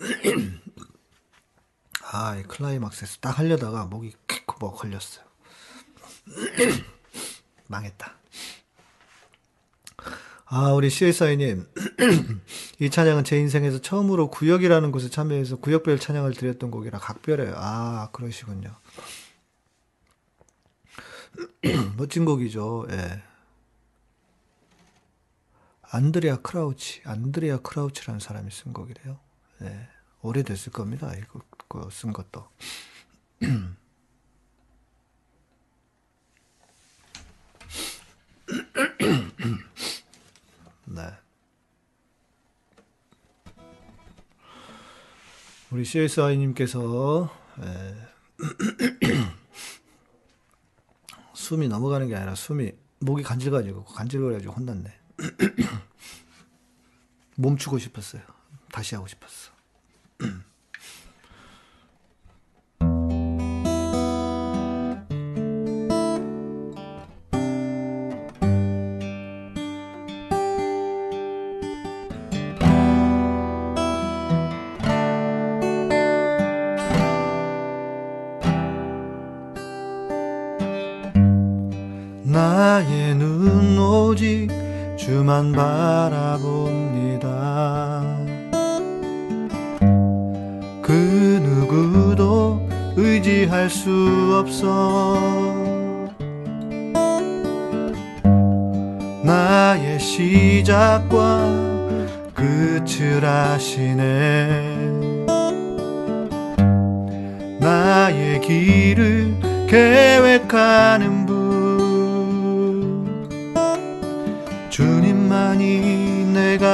아, 2.12 2.36
이 2.36 2.42
클라이막스에서 2.44 3.18
딱 3.20 3.38
하려다가 3.38 3.84
목이 3.86 4.12
킥뭐 4.26 4.74
걸렸어요. 4.74 5.24
망했다. 7.68 8.14
아, 10.46 10.72
우리 10.72 10.90
CSI님. 10.90 11.68
이 12.80 12.90
찬양은 12.90 13.22
제 13.24 13.38
인생에서 13.38 13.80
처음으로 13.80 14.30
구역이라는 14.30 14.90
곳에 14.90 15.08
참여해서 15.08 15.56
구역별 15.56 16.00
찬양을 16.00 16.34
드렸던 16.34 16.72
곡이라 16.72 16.98
각별해요. 16.98 17.54
아, 17.56 18.10
그러시군요. 18.12 18.74
멋진 21.96 22.24
곡이죠. 22.24 22.88
예. 22.90 23.22
안드레아 25.82 26.38
크라우치, 26.38 27.02
안드레아 27.04 27.58
크라우치라는 27.58 28.20
사람이 28.20 28.50
쓴 28.50 28.72
곡이래요. 28.72 29.18
예. 29.62 29.88
오래됐을 30.22 30.72
겁니다. 30.72 31.12
이거, 31.16 31.40
그거 31.50 31.88
쓴 31.90 32.12
것도. 32.12 32.48
네. 40.84 41.12
우리 45.70 45.84
CSI님께서 45.84 47.30
숨이 51.34 51.68
넘어가는 51.68 52.08
게 52.08 52.16
아니라 52.16 52.34
숨이 52.34 52.72
목이 52.98 53.22
간질가지고 53.22 53.84
간질거려가지고 53.84 54.52
혼났네. 54.52 54.92
멈추고 57.36 57.78
싶었어요. 57.78 58.39
다시 58.70 58.94
하고 58.94 59.06
싶었어. 59.06 59.59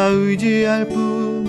의지할 0.07 0.89
뿐. 0.89 1.47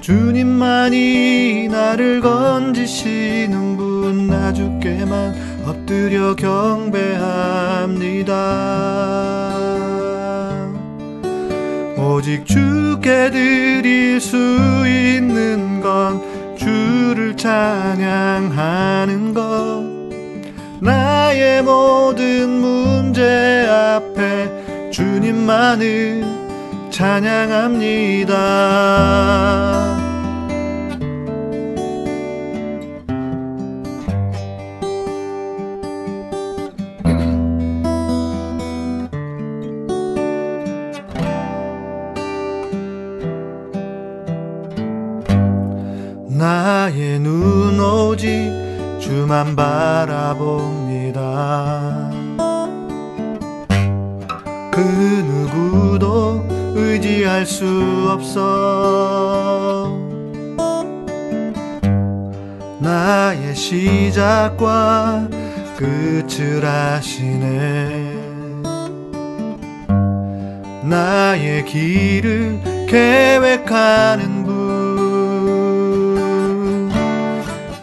주님만이 0.00 1.68
나를 1.68 2.20
건지시는 2.20 3.76
분. 3.76 4.26
나 4.28 4.52
주께만 4.52 5.34
엎드려 5.64 6.34
경배합니다. 6.34 7.02
오직 11.96 12.44
주께 12.44 13.30
드릴 13.30 14.20
수 14.20 14.36
있는 14.86 15.80
건 15.80 16.20
주를 16.56 17.36
찬양하는 17.36 19.32
것 19.34 19.82
나의 20.80 21.62
모든 21.62 22.48
문제 22.48 23.66
앞에 23.68 24.90
주님만을 24.90 26.41
찬양합니다. 26.92 28.36
나의 46.28 47.18
눈 47.20 47.80
오직 47.80 48.52
주만 49.00 49.56
바라봅니다. 49.56 51.22
그 54.70 54.80
누구도 54.80 56.61
의지할 56.74 57.46
수 57.46 58.08
없어. 58.10 59.98
나의 62.78 63.54
시작과 63.54 65.28
끝을 65.76 66.64
아시네. 66.64 68.12
나의 70.82 71.64
길을 71.64 72.86
계획하는 72.88 74.44
분. 74.44 74.52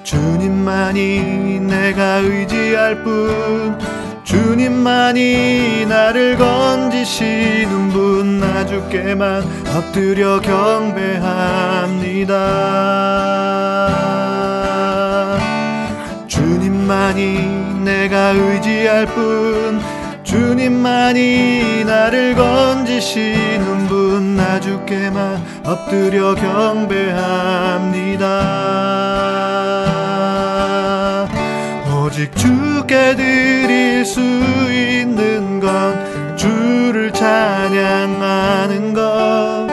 주님만이 0.03 1.59
내가 1.61 2.17
의지할 2.17 3.03
뿐. 3.03 3.98
주님만이 4.29 5.87
나를 5.87 6.37
건지시는 6.37 7.89
분. 7.89 8.39
나 8.39 8.63
주께만 8.63 9.43
엎드려 9.75 10.39
경배합니다. 10.39 11.25
주님만이 16.27 17.81
내가 17.83 18.29
의지할 18.29 19.07
뿐. 19.07 19.81
주님만이 20.23 21.85
나를 21.85 22.35
건지시는 22.35 23.87
분 23.87 24.35
나 24.37 24.59
주께만 24.59 25.43
엎드려 25.65 26.35
경배합니다 26.35 28.29
오직 32.19 32.35
주께 32.35 33.15
드릴 33.15 34.05
수 34.05 34.19
있는 34.19 35.61
건 35.61 36.35
주를 36.35 37.13
찬양하는 37.13 38.93
것. 38.93 39.65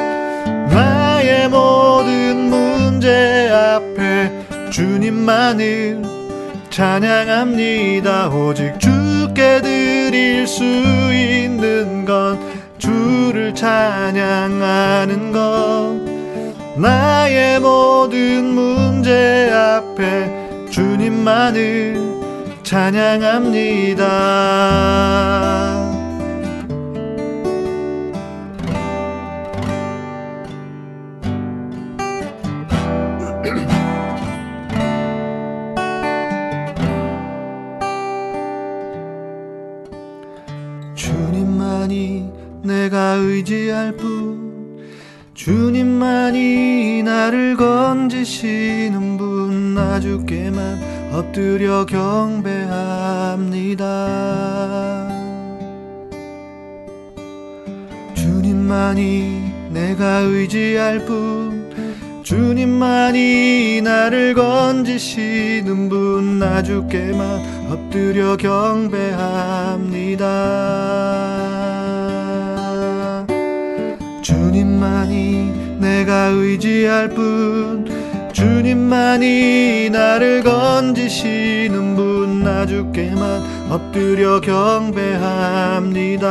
나의 0.71 1.49
모든 1.49 2.49
문제 2.49 3.51
앞에 3.51 4.71
주님만을 4.71 6.03
찬양합니다. 6.71 8.29
오직 8.29 8.79
주께 8.79 9.61
드릴 9.61 10.47
수 10.47 10.63
있는 10.63 12.05
건 12.05 12.39
주를 12.79 13.57
찬양하는 13.57 15.33
것. 15.33 15.97
나의 16.81 17.59
모든 17.59 18.45
문제 18.45 19.51
앞에 19.53 20.71
주님만을 20.71 22.16
찬양합니다. 22.67 24.03
주님만이 40.97 42.33
내가 42.65 43.13
의지할 43.15 43.97
뿐 43.97 44.85
주님만이 45.35 47.05
나를 47.05 47.57
건지시는 47.57 49.17
분 49.17 49.47
나 49.77 50.01
주께만 50.01 50.96
엎드려 51.17 51.87
경배합니다. 51.87 53.87
주님만이 58.15 59.51
내가 59.71 60.19
의지할 60.19 61.07
뿐 61.07 61.73
주님만이 62.23 63.81
나를 63.83 64.35
건지시는 64.35 65.89
분 65.89 66.39
나 66.39 66.63
주께만 66.63 67.71
엎드려 67.71 68.37
경배합니다. 68.37 70.27
주님만이 74.21 75.79
내가 75.81 76.27
의지할 76.27 77.09
뿐 77.09 77.96
주님만이 78.37 79.89
나를 79.91 80.43
건지시는 80.43 81.97
분 81.97 82.43
나 82.45 82.67
주께만 82.67 83.43
엎드려 83.71 84.41
경배합니다. 84.43 86.27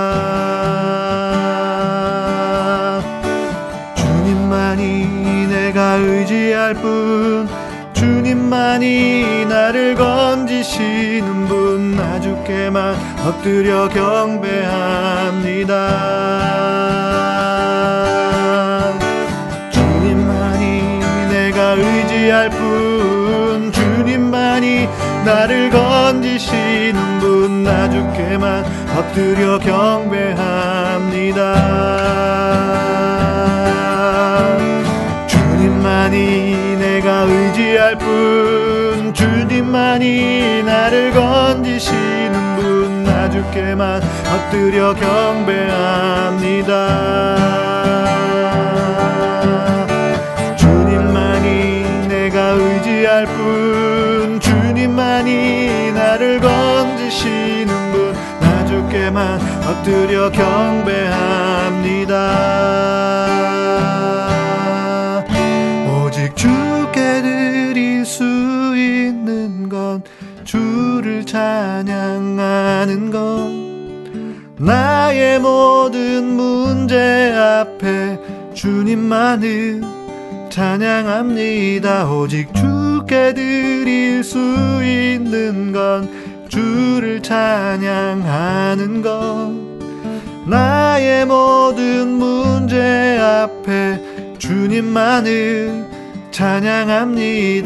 주님만이 3.96 5.48
내가 5.48 5.96
의지할 5.96 6.76
뿐 6.76 7.50
주님만이 7.94 9.46
나를 9.48 9.96
건지시는 9.96 11.48
분 11.48 11.96
나 11.96 12.20
주께만 12.22 12.96
엎드려 13.26 13.90
경배합니다 13.90 15.76
할 22.36 22.50
뿐 22.50 23.72
주님만이 23.72 24.90
나를 25.24 25.70
건지시는 25.70 27.20
분 27.20 27.64
나 27.64 27.90
주께만 27.90 28.64
엎드려 28.98 29.58
경배합니다. 29.60 31.42
주님만이 35.28 36.78
내가 36.78 37.22
의지할 37.22 37.98
뿐 37.98 39.14
주님만이 39.14 40.64
나를 40.64 41.12
건지시는 41.14 42.56
분 42.58 43.04
나 43.06 43.30
주께만 43.30 44.02
엎드려 44.36 44.94
경배합니다 44.94 46.66
주님만이 55.24 55.94
나를 55.94 56.40
건지시는 56.42 57.92
분 57.92 58.16
나 58.42 58.66
주께만 58.66 59.40
엎드려 59.66 60.30
경배합니다. 60.32 62.16
오직 66.04 66.36
주께 66.36 67.22
드릴 67.22 68.06
수 68.06 68.24
있는 68.76 69.70
건 69.70 70.04
주를 70.44 71.26
찬양하는 71.26 73.12
것. 73.12 73.50
나의 74.58 75.40
모든 75.40 76.26
문제 76.36 77.34
앞에 77.34 78.20
주님만을 78.54 79.95
찬양합니다. 80.56 82.10
오직 82.10 82.48
주께 82.54 83.34
드릴 83.34 84.24
수 84.24 84.38
있는 84.82 85.74
건 85.74 86.10
주를 86.48 87.22
찬양하는 87.22 89.02
것. 89.02 89.52
나의 90.46 91.26
모든 91.26 92.08
문제 92.08 93.18
앞에 93.20 94.00
주님만을 94.38 95.84
찬양합니다. 96.32 97.66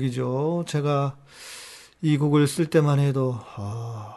곡이죠. 0.00 0.64
제가 0.66 1.16
이 2.02 2.16
곡을 2.16 2.46
쓸 2.46 2.66
때만 2.66 2.98
해도, 2.98 3.38
아, 3.56 4.16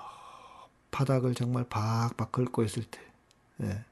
바닥을 0.92 1.36
정말 1.36 1.66
박박 1.66 2.32
긁고 2.32 2.64
있을 2.64 2.84
때, 2.84 3.00
예. 3.62 3.86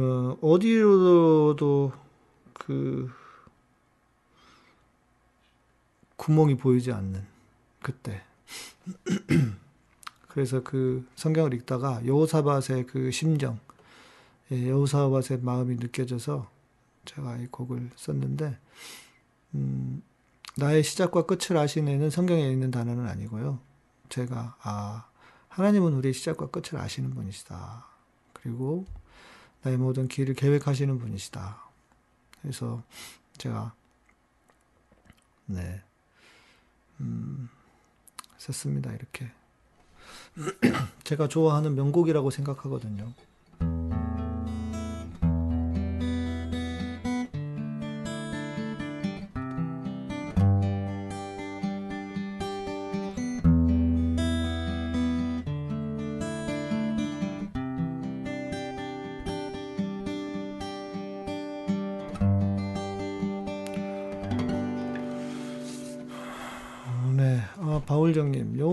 어, 0.00 0.38
어디로도 0.40 1.92
그, 2.54 3.10
구멍이 6.16 6.56
보이지 6.56 6.92
않는 6.92 7.26
그때. 7.82 8.22
그래서 10.28 10.62
그 10.62 11.06
성경을 11.16 11.52
읽다가 11.54 12.00
여호사밧의 12.06 12.86
그 12.86 13.10
심정, 13.10 13.58
예, 14.52 14.68
여호사밧의 14.68 15.40
마음이 15.42 15.76
느껴져서 15.76 16.48
제가 17.04 17.38
이 17.38 17.48
곡을 17.48 17.90
썼는데, 17.96 18.56
음, 19.54 20.02
나의 20.56 20.82
시작과 20.82 21.26
끝을 21.26 21.56
아시는 21.56 22.10
성경에 22.10 22.50
있는 22.50 22.70
단어는 22.70 23.06
아니고요. 23.06 23.60
제가, 24.08 24.56
아, 24.60 25.06
하나님은 25.48 25.94
우리의 25.94 26.12
시작과 26.12 26.50
끝을 26.50 26.78
아시는 26.78 27.10
분이시다. 27.14 27.86
그리고 28.32 28.86
나의 29.62 29.78
모든 29.78 30.08
길을 30.08 30.34
계획하시는 30.34 30.98
분이시다. 30.98 31.62
그래서 32.42 32.82
제가, 33.38 33.74
네, 35.46 35.82
음, 37.00 37.48
썼습니다. 38.38 38.92
이렇게. 38.92 39.30
제가 41.04 41.28
좋아하는 41.28 41.74
명곡이라고 41.74 42.30
생각하거든요. 42.30 43.12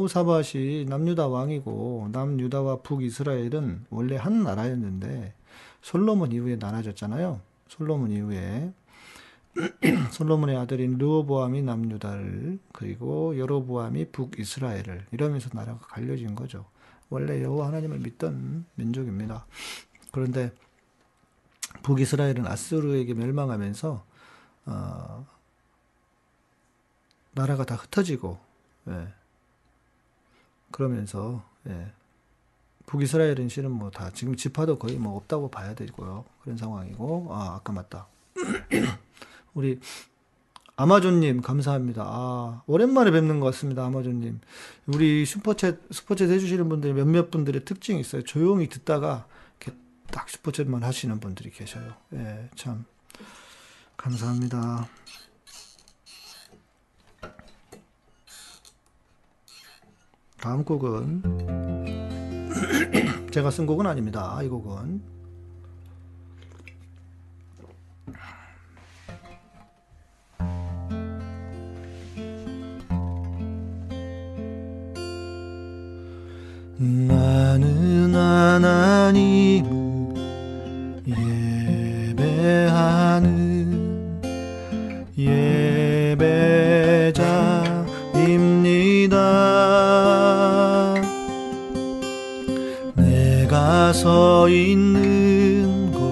여호사밧이 0.10 0.86
남유다 0.89 1.28
왕이고 1.28 2.10
남유다와 2.12 2.82
북이스라엘은 2.82 3.86
원래 3.89 4.16
한 4.18 4.43
나라였는데 4.43 5.34
솔로몬 5.82 6.32
이후에 6.32 6.55
나눠졌잖아요. 6.55 7.39
솔로몬 7.68 8.12
이후에 8.12 8.74
솔로몬의 10.12 10.57
아들인 10.57 10.97
르호보암이 10.97 11.62
남유다를 11.62 12.60
그리고 12.74 13.38
여로보암이 13.38 14.12
북이스라엘을 14.12 15.05
이러면서 15.12 15.49
나라가 15.53 15.80
갈려진 15.88 16.36
거죠. 16.36 16.66
원래 17.10 17.43
여호와 17.43 17.68
하나님을 17.68 17.99
믿던 17.99 18.66
민족입니다. 18.76 19.45
그런데 20.12 20.51
북이스라엘은 21.84 22.47
아스르에게 22.47 23.14
멸망하면서 23.14 24.05
어, 24.66 25.28
나라가 27.34 27.64
다 27.64 27.76
흩어지고 27.76 28.39
예. 28.88 29.18
그러면서 30.72 31.43
예. 31.67 31.91
북이스라엘은 32.86 33.49
실은 33.49 33.72
뭐 33.72 33.91
다 33.91 34.09
지금 34.11 34.36
지파도 34.36 34.80
거의 34.80 34.97
뭐 34.97 35.15
없다고 35.17 35.49
봐야 35.51 35.76
되고요. 35.76 36.26
그런 36.41 36.57
상황이고 36.57 37.28
아 37.32 37.55
아까 37.55 37.72
맞다. 37.74 38.07
우리 39.53 39.80
아마존님 40.76 41.41
감사합니다. 41.41 42.03
아 42.05 42.63
오랜만에 42.65 43.11
뵙는 43.11 43.39
것 43.41 43.47
같습니다. 43.47 43.86
아마존님 43.86 44.39
우리 44.88 45.24
슈퍼챗 45.26 45.89
슈퍼챗 45.89 46.30
해주시는 46.32 46.67
분들이 46.70 46.93
몇몇 46.93 47.30
분들의 47.30 47.65
특징이 47.65 47.99
있어요. 47.99 48.24
조용히 48.24 48.70
듣다가 48.70 49.28
이렇게 49.59 49.78
딱 50.11 50.28
슈퍼챗만 50.28 50.82
하시는 50.82 51.20
분들이 51.20 51.51
계셔요. 51.51 51.93
예, 52.13 52.49
참 52.55 52.86
감사합니다. 53.97 54.88
다음 60.41 60.63
곡은 60.63 61.21
제가 63.31 63.51
쓴 63.51 63.65
곡은 63.65 63.85
아닙니다. 63.85 64.39
이 64.41 64.47
곡은 64.47 65.19
나는 76.77 78.15
하나님 78.15 79.78
있는 94.50 95.91
곳 95.91 96.10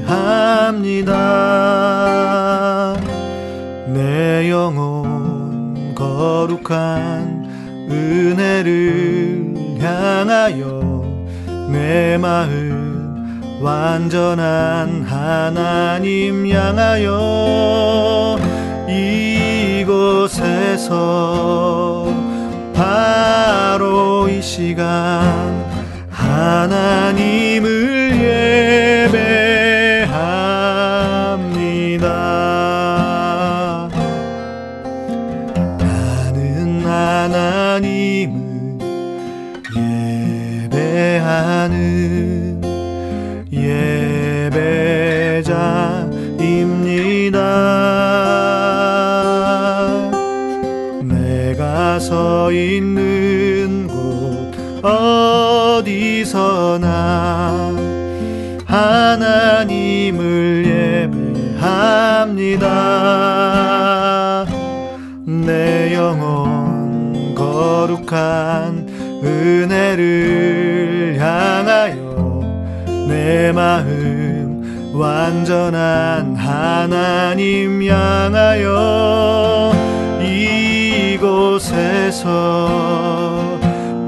예배합니다. 0.07 1.13
내 3.93 4.49
영혼 4.51 5.95
거룩한 5.95 7.89
은혜를 7.91 9.55
향하여 9.81 11.05
내 11.73 12.17
마음 12.19 13.41
완전한 13.61 15.03
하나님 15.03 16.47
향하여 16.49 18.39
이곳에서 20.39 22.15
바로 22.73 24.29
이 24.29 24.41
시간 24.41 25.67
하나님을 26.11 27.69
예배 28.15 29.28
예배합니다. 62.49 64.47
내 65.27 65.93
영혼 65.95 67.35
거룩한 67.35 68.89
은혜를 69.23 71.19
향하여 71.19 72.41
내 73.07 73.53
마음 73.53 74.93
완전한 74.95 76.35
하나님 76.37 77.83
향하여 77.85 79.73
이곳에서 81.21 82.29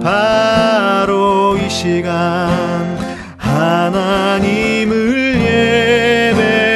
바로 0.03 1.59
이 1.59 1.69
시간 1.69 2.99
하나님을 3.37 5.35
예배 5.41 6.70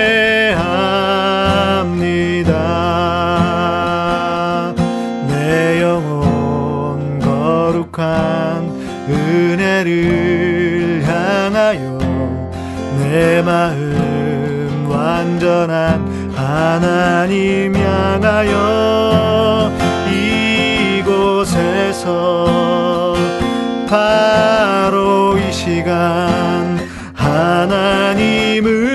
완전한 15.55 16.35
하나님 16.35 17.77
향하여 17.77 19.71
이곳에서 21.01 22.05
바로 23.89 25.39
이 25.39 25.53
시간 25.53 26.81
하나님을 27.15 28.95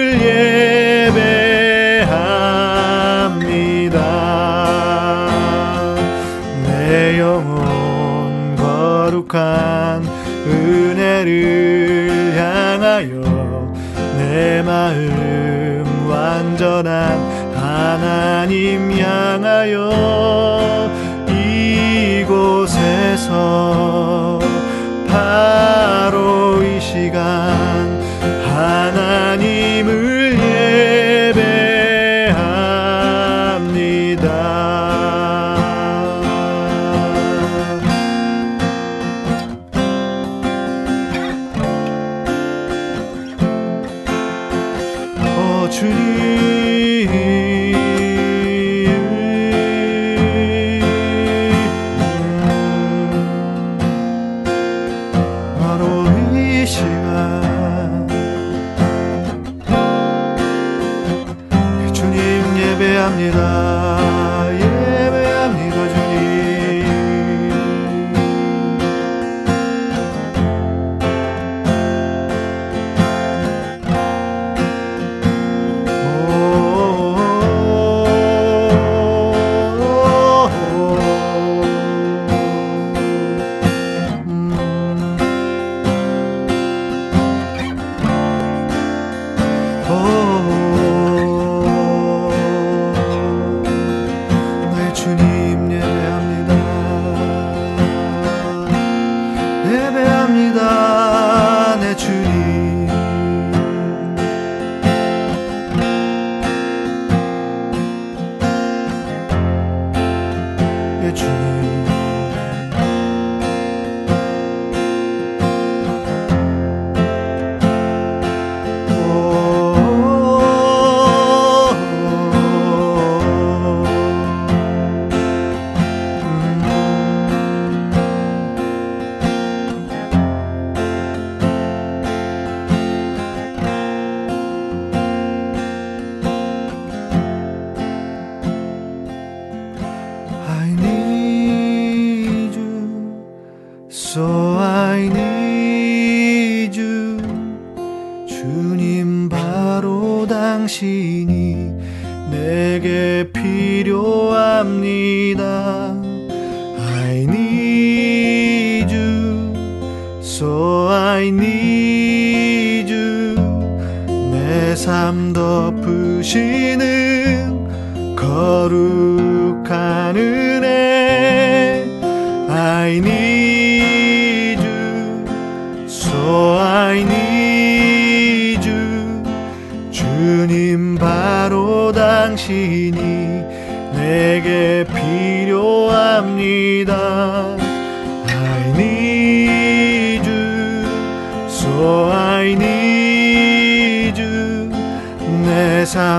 은혜를 10.99 12.33
향하여 12.37 13.73
내 14.17 14.61
마음 14.61 15.28
완전한 16.29 17.17
하나님 17.55 18.91
향하여 18.91 19.89
이곳에서 22.21 23.33
바로 25.07 26.61
이 26.63 26.79
시간 26.79 27.99
하나님 28.45 29.48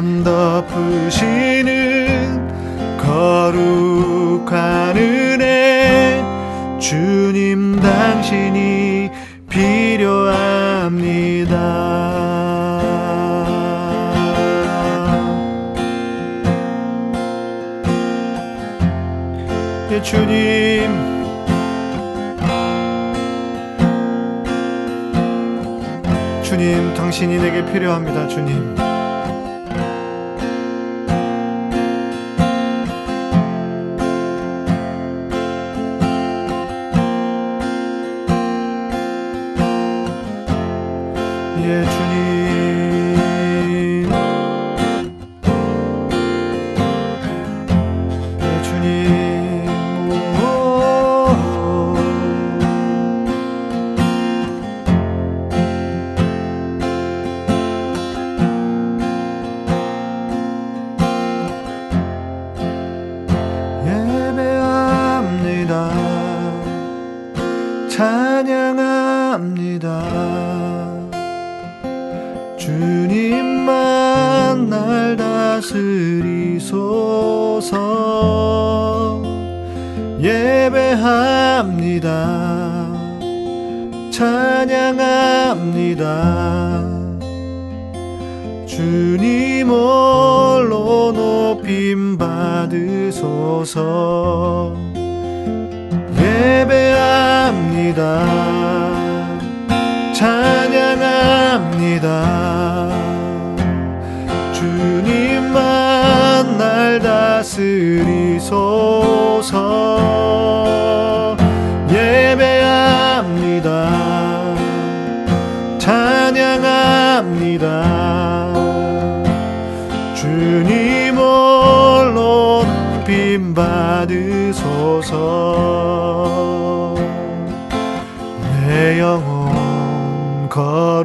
담 0.00 0.24
덮으신 0.24 1.49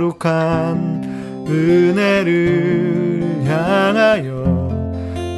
거룩한 0.05 1.45
은혜를 1.47 3.43
향하여 3.45 4.69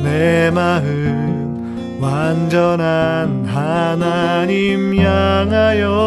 내 0.04 0.52
마음 0.52 2.00
완전한 2.02 3.46
하나님 3.46 4.98
향하여 4.98 5.98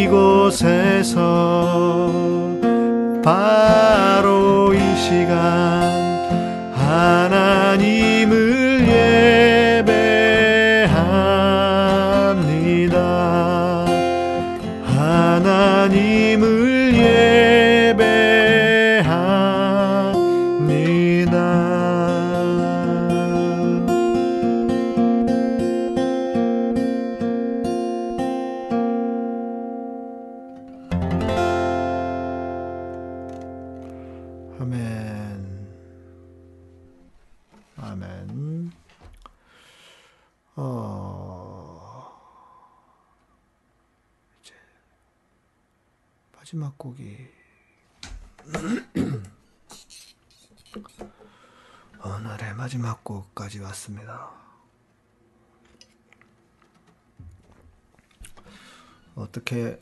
이곳에서 0.00 1.18
바로 3.24 4.74
이 4.74 4.78
시간 4.96 5.32
하나님을 6.74 8.38
예 8.88 9.67
여기까지 53.58 53.60
왔습니다. 53.60 54.30
어떻게 59.14 59.80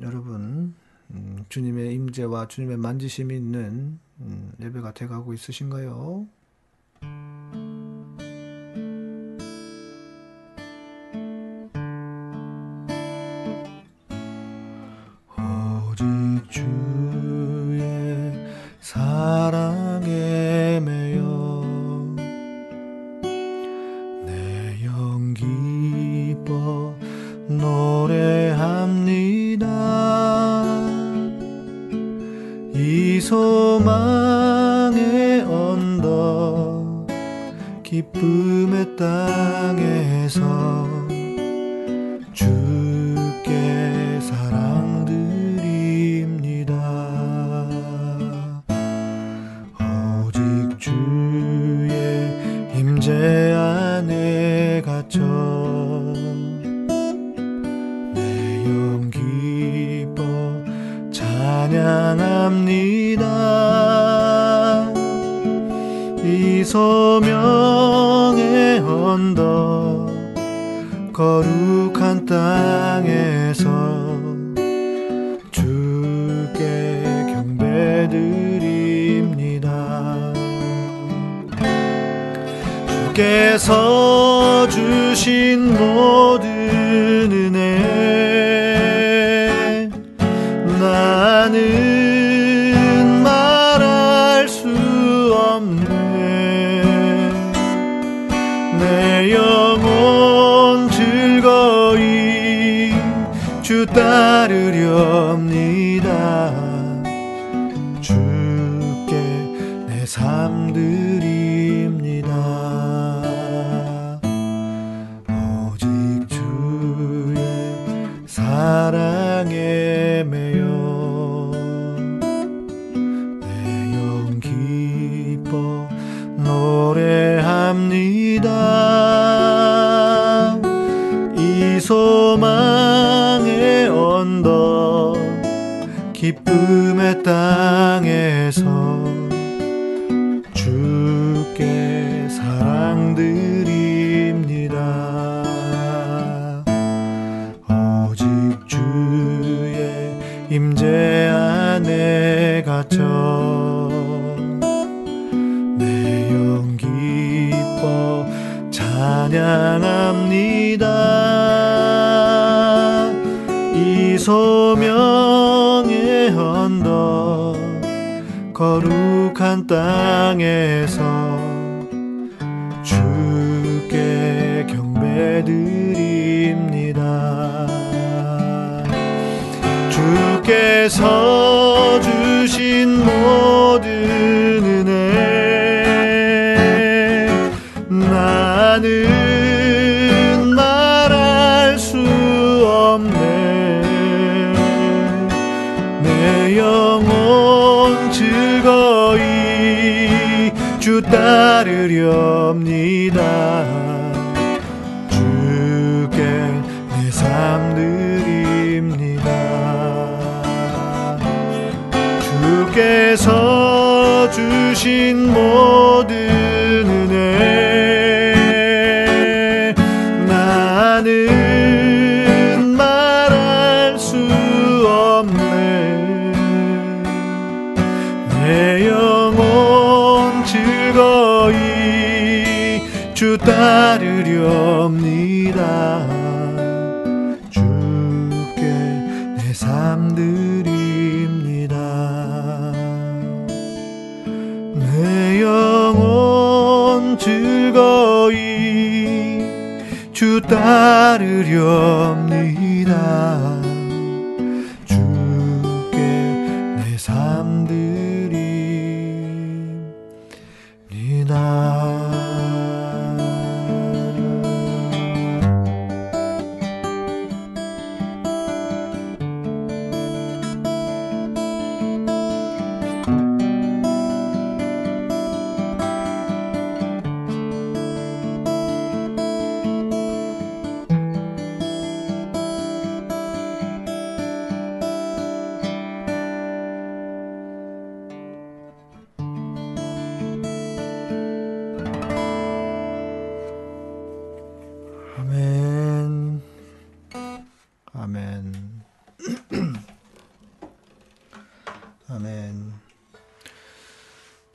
여러분 0.00 0.74
음, 1.10 1.44
주님의 1.48 1.94
임재와 1.94 2.48
주님의 2.48 2.76
만지심이 2.76 3.36
있는 3.36 3.98
음, 4.20 4.52
예배가 4.60 4.92
돼가고 4.92 5.34
있으신가요? 5.34 6.26
오직 15.90 16.04
주의 16.50 17.82
사랑에 18.80 20.80
매 20.80 21.07
기뻐 25.38 26.94
노래합니다. 27.46 28.58
이 32.74 33.20
소망의 33.20 34.22
언덕 35.42 37.06
기쁨의 37.84 38.96
땅에 38.96 40.07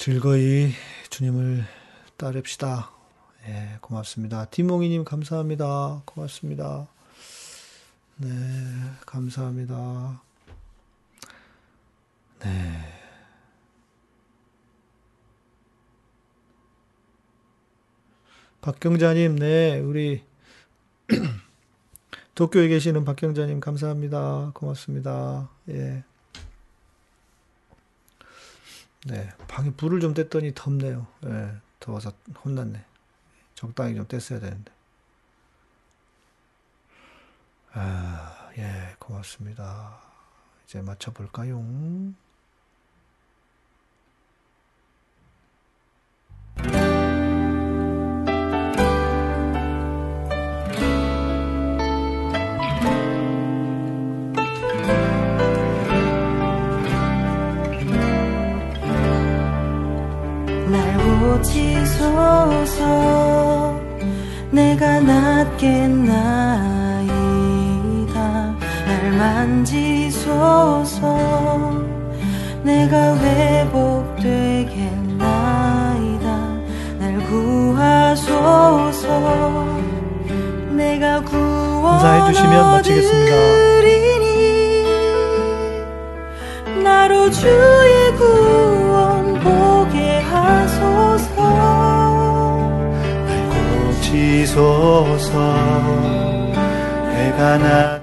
즐거이 0.03 0.73
주님을 1.11 1.63
따릅시다. 2.17 2.91
예, 3.47 3.77
고맙습니다. 3.79 4.43
디몽이님 4.43 5.05
감사합니다. 5.05 6.01
고맙습니다. 6.03 6.89
네, 8.17 8.27
감사합니다. 9.05 10.21
네. 12.41 12.49
박경자님, 18.59 19.37
네, 19.37 19.79
우리 19.79 20.21
도쿄에 22.35 22.67
계시는 22.67 23.05
박경자님 23.05 23.61
감사합니다. 23.61 24.51
고맙습니다. 24.53 25.49
예. 25.69 26.03
네, 29.05 29.29
방에 29.47 29.71
불을 29.71 29.99
좀 29.99 30.13
뗐더니 30.13 30.53
덥네요. 30.55 31.07
예, 31.25 31.57
더워서 31.79 32.13
혼났네. 32.43 32.83
적당히 33.53 33.95
좀 33.95 34.05
뗐어야 34.07 34.39
되는데. 34.39 34.71
아, 37.73 38.49
예, 38.57 38.95
고맙습니다. 38.99 39.99
이제 40.65 40.81
맞춰볼까요? 40.81 41.61
고치소서 61.43 62.79
내가 64.49 64.99
낫겠나이다 65.01 65.73
날 68.87 69.11
만지소서 69.17 71.01
내가 72.63 73.17
회복되겠나이다 73.17 74.27
날 76.99 77.17
구하소서 77.27 79.03
내가 80.71 81.21
구원 81.21 81.95
인사해 81.95 82.31
주시면 82.31 82.71
마치겠습니다. 82.71 83.33
나로 86.83 87.29
주 87.29 87.82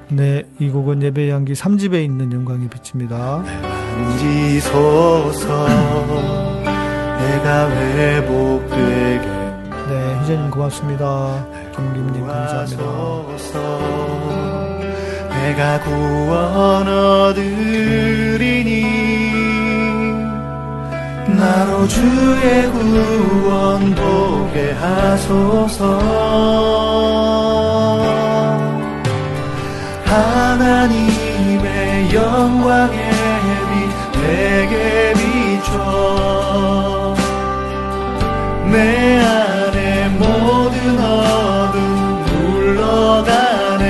네, 0.08 0.42
이 0.58 0.68
곡은 0.68 1.00
예배 1.02 1.30
향기 1.30 1.52
3집에 1.52 2.02
있는 2.02 2.32
영광의 2.32 2.68
빛입니다. 2.68 3.44
네, 9.88 10.18
희재님 10.20 10.50
고맙습니다. 10.50 11.46
김김님 11.76 12.26
감사합니다. 12.26 12.82
내가 15.30 15.80
구원 15.80 16.88
얻으리니 17.28 18.70
나로 21.36 21.86
주의 21.88 22.70
구원 22.70 23.94
보게 23.94 24.72
하소서. 24.72 26.00
하나님의 30.50 32.12
영광의 32.12 33.10
빛 33.70 34.20
내게 34.20 35.12
비춰 35.14 35.70
내 38.72 39.18
안에 39.18 40.08
모든 40.08 40.98
어둠 40.98 41.78
물러가네. 42.26 43.84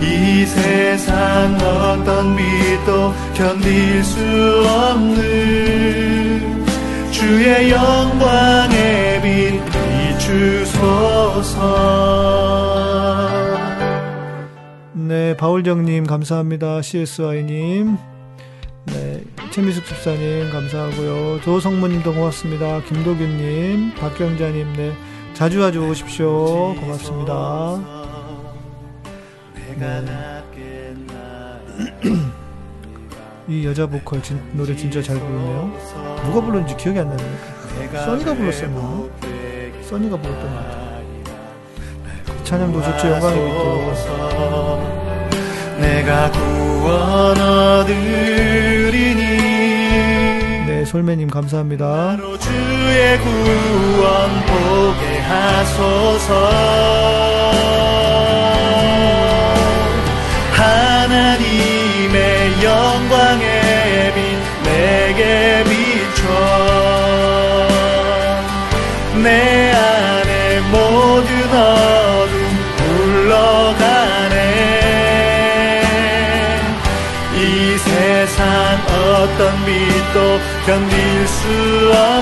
이 0.00 0.46
세상 0.46 1.56
어떤 1.56 2.36
빛도 2.36 3.14
견딜 3.34 4.04
수 4.04 4.20
없는 4.68 6.64
주의 7.10 7.70
영광의 7.70 9.22
빛 9.22 9.72
비추소서 10.18 11.62
네, 14.94 15.36
바울정님 15.36 16.06
감사합니다. 16.06 16.80
CSY님. 16.80 17.96
네, 18.86 19.22
최미숙 19.50 19.84
집사님 19.84 20.50
감사하고요. 20.50 21.40
조성무님도 21.42 22.14
고맙습니다. 22.14 22.82
김도균님, 22.82 23.94
박경자님, 23.94 24.72
네, 24.74 24.92
자주 25.34 25.60
자주 25.60 25.86
오십시오. 25.88 26.74
고맙습니다. 26.76 27.78
이 33.52 33.66
여자 33.66 33.86
보컬 33.86 34.22
진- 34.22 34.40
노래 34.52 34.74
진짜 34.74 35.02
잘 35.02 35.18
부르네요. 35.18 35.70
누가 36.24 36.40
불렀는지 36.40 36.74
기억이 36.74 36.98
안 36.98 37.06
나네요. 37.10 37.28
써니가 38.06 38.32
불렀었나? 38.34 39.04
써니가 39.90 40.16
불렀던 40.16 40.42
것 40.42 40.56
같아요. 40.56 41.02
이 42.40 42.44
찬양도 42.44 42.82
좋죠. 42.82 43.08
영광의 43.10 43.44
빛도. 43.44 43.92
내가 45.80 46.30
구원 46.30 47.38
얻으리니 47.38 49.22
네, 50.66 50.84
솔매님 50.86 51.28
감사합니다. 51.28 52.16
주의 52.16 53.18
구원 53.18 54.30
보게 54.46 55.18
하소서 55.18 56.32
하나님 60.52 61.81
내게 64.64 65.64
비춰. 65.64 66.22
내 69.22 69.70
안에 69.72 70.60
모든 70.70 71.30
어둠 71.52 72.34
물러가네. 72.78 74.34
이 77.36 77.78
세상 77.78 78.36
어떤 78.88 79.40
빛도 79.64 80.16
견딜 80.66 80.96
수 81.28 81.40
없는 81.94 82.21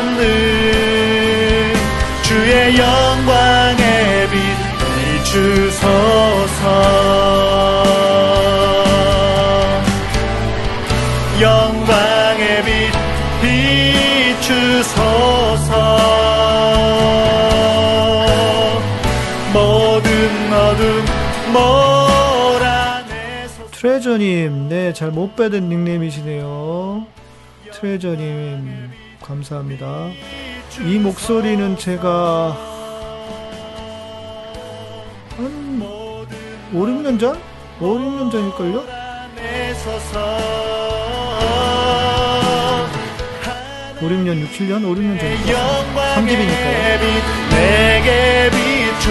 잘 24.93 25.11
못 25.11 25.35
빼던 25.37 25.69
닉네임이시네요. 25.69 27.07
트레저님, 27.73 28.91
감사합니다. 29.23 30.09
이 30.85 30.99
목소리는 30.99 31.77
제가 31.77 32.57
한 35.37 35.83
5, 35.83 36.27
6년 36.87 37.19
전? 37.19 37.39
5, 37.81 37.87
6년 37.87 38.31
전일걸요? 38.31 38.85
내소서 39.37 40.21
5, 44.01 44.07
6년, 44.07 44.41
6, 44.41 44.53
7년? 44.53 44.85
5, 44.85 44.95
6년 44.95 45.19
전이죠. 45.21 45.53
영광의 45.53 46.37
3집이니까요. 46.37 47.01
빛 47.01 47.05
내게 47.55 48.51
비춰 48.51 49.09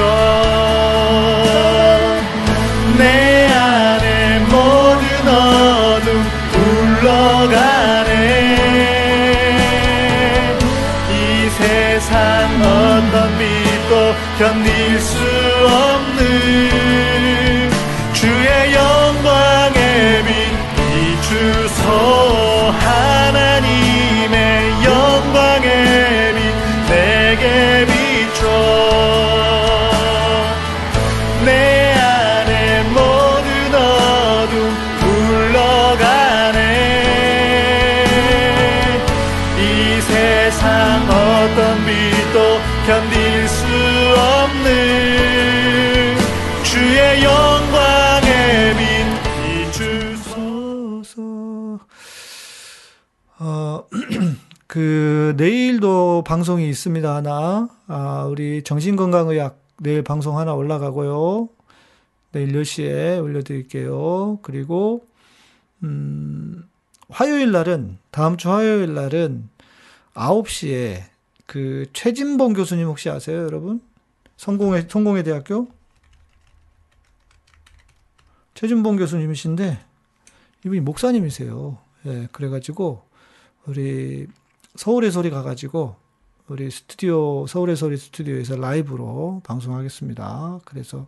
내 2.97 3.47
안에 3.47 4.39
모든 4.39 5.18
어둠 5.29 6.25
물러가네. 6.51 8.09
이 11.09 11.49
세상 11.51 12.61
어떤 12.61 13.37
빛도 13.37 14.15
견딜 14.37 14.99
수 14.99 15.17
없는 15.65 17.18
방송이 56.23 56.69
있습니다, 56.69 57.15
하나. 57.15 57.69
아, 57.87 58.25
우리 58.29 58.63
정신건강의학 58.63 59.59
내일 59.77 60.03
방송 60.03 60.37
하나 60.37 60.53
올라가고요. 60.53 61.49
내일 62.31 62.51
10시에 62.53 63.21
올려드릴게요. 63.21 64.39
그리고, 64.41 65.07
음, 65.83 66.67
화요일 67.09 67.51
날은, 67.51 67.97
다음 68.11 68.37
주 68.37 68.51
화요일 68.51 68.93
날은 68.93 69.49
9시에 70.13 71.03
그 71.45 71.85
최진봉 71.93 72.53
교수님 72.53 72.87
혹시 72.87 73.09
아세요, 73.09 73.43
여러분? 73.43 73.81
성공의, 74.37 74.87
성공의 74.89 75.23
대학교? 75.23 75.67
최진봉 78.53 78.97
교수님이신데, 78.97 79.79
이분이 80.65 80.81
목사님이세요. 80.81 81.77
예, 82.05 82.27
그래가지고, 82.31 83.03
우리 83.65 84.27
서울의 84.75 85.11
소리 85.11 85.29
가가지고 85.29 85.95
우리 86.49 86.71
스튜디오 86.71 87.45
서울의 87.45 87.75
소리 87.75 87.95
스튜디오에서 87.95 88.55
라이브로 88.55 89.41
방송하겠습니다. 89.45 90.61
그래서 90.65 91.05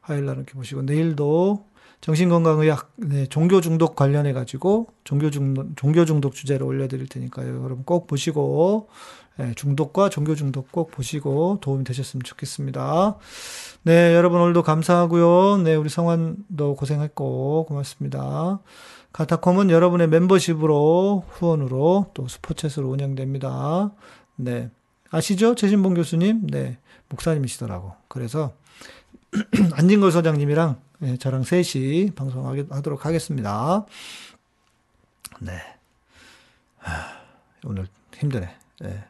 화요일 0.00 0.26
날 0.26 0.36
이렇게 0.36 0.54
보시고 0.54 0.82
내일도 0.82 1.64
정신건강의학 2.02 2.92
네, 2.96 3.26
종교 3.26 3.60
중독 3.60 3.96
관련해 3.96 4.32
가지고 4.32 4.86
종교 5.02 5.30
중독 5.30 5.76
종교 5.76 6.04
중독 6.04 6.34
주제를 6.34 6.64
올려드릴 6.64 7.08
테니까요. 7.08 7.64
여러분 7.64 7.82
꼭 7.84 8.06
보시고 8.06 8.88
예, 9.40 9.54
중독과 9.54 10.08
종교 10.08 10.36
중독 10.36 10.70
꼭 10.70 10.92
보시고 10.92 11.58
도움이 11.60 11.82
되셨으면 11.82 12.22
좋겠습니다. 12.22 13.16
네, 13.82 14.14
여러분 14.14 14.40
오늘도 14.40 14.62
감사하고요. 14.62 15.62
네, 15.64 15.74
우리 15.74 15.88
성환도 15.88 16.76
고생했고 16.76 17.66
고맙습니다. 17.66 18.60
카타콤은 19.12 19.70
여러분의 19.70 20.08
멤버십으로 20.08 21.24
후원으로 21.28 22.12
또 22.14 22.28
스포츠로 22.28 22.88
운영됩니다. 22.88 23.90
네. 24.36 24.70
아시죠? 25.10 25.54
최신봉 25.54 25.94
교수님? 25.94 26.46
네. 26.48 26.78
목사님이시더라고. 27.08 27.94
그래서 28.08 28.54
안진걸 29.74 30.12
소장님이랑 30.12 30.80
예, 31.02 31.16
저랑 31.16 31.42
셋이 31.42 32.12
방송하도록 32.14 33.04
하겠습니다. 33.04 33.84
네. 35.40 35.52
하, 36.78 37.20
오늘 37.64 37.86
힘드네. 38.14 38.48
예. 38.84 39.04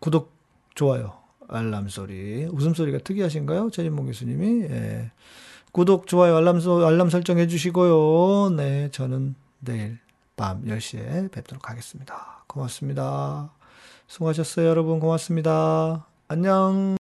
구독, 0.00 0.34
좋아요, 0.74 1.18
알람 1.48 1.88
소리. 1.88 2.44
웃음소리가 2.44 2.98
특이하신가요? 2.98 3.70
최진봉 3.70 4.06
교수님이. 4.06 4.64
예. 4.64 5.10
구독, 5.72 6.06
좋아요, 6.06 6.36
알람, 6.36 6.60
소, 6.60 6.86
알람 6.86 7.08
설정해 7.08 7.46
주시고요. 7.46 8.50
네. 8.56 8.90
저는 8.90 9.34
내일 9.60 9.98
밤 10.36 10.64
10시에 10.64 11.30
뵙도록 11.30 11.70
하겠습니다. 11.70 12.44
고맙습니다. 12.46 13.50
수고하셨어요, 14.06 14.66
여러분. 14.66 15.00
고맙습니다. 15.00 16.06
안녕. 16.28 16.92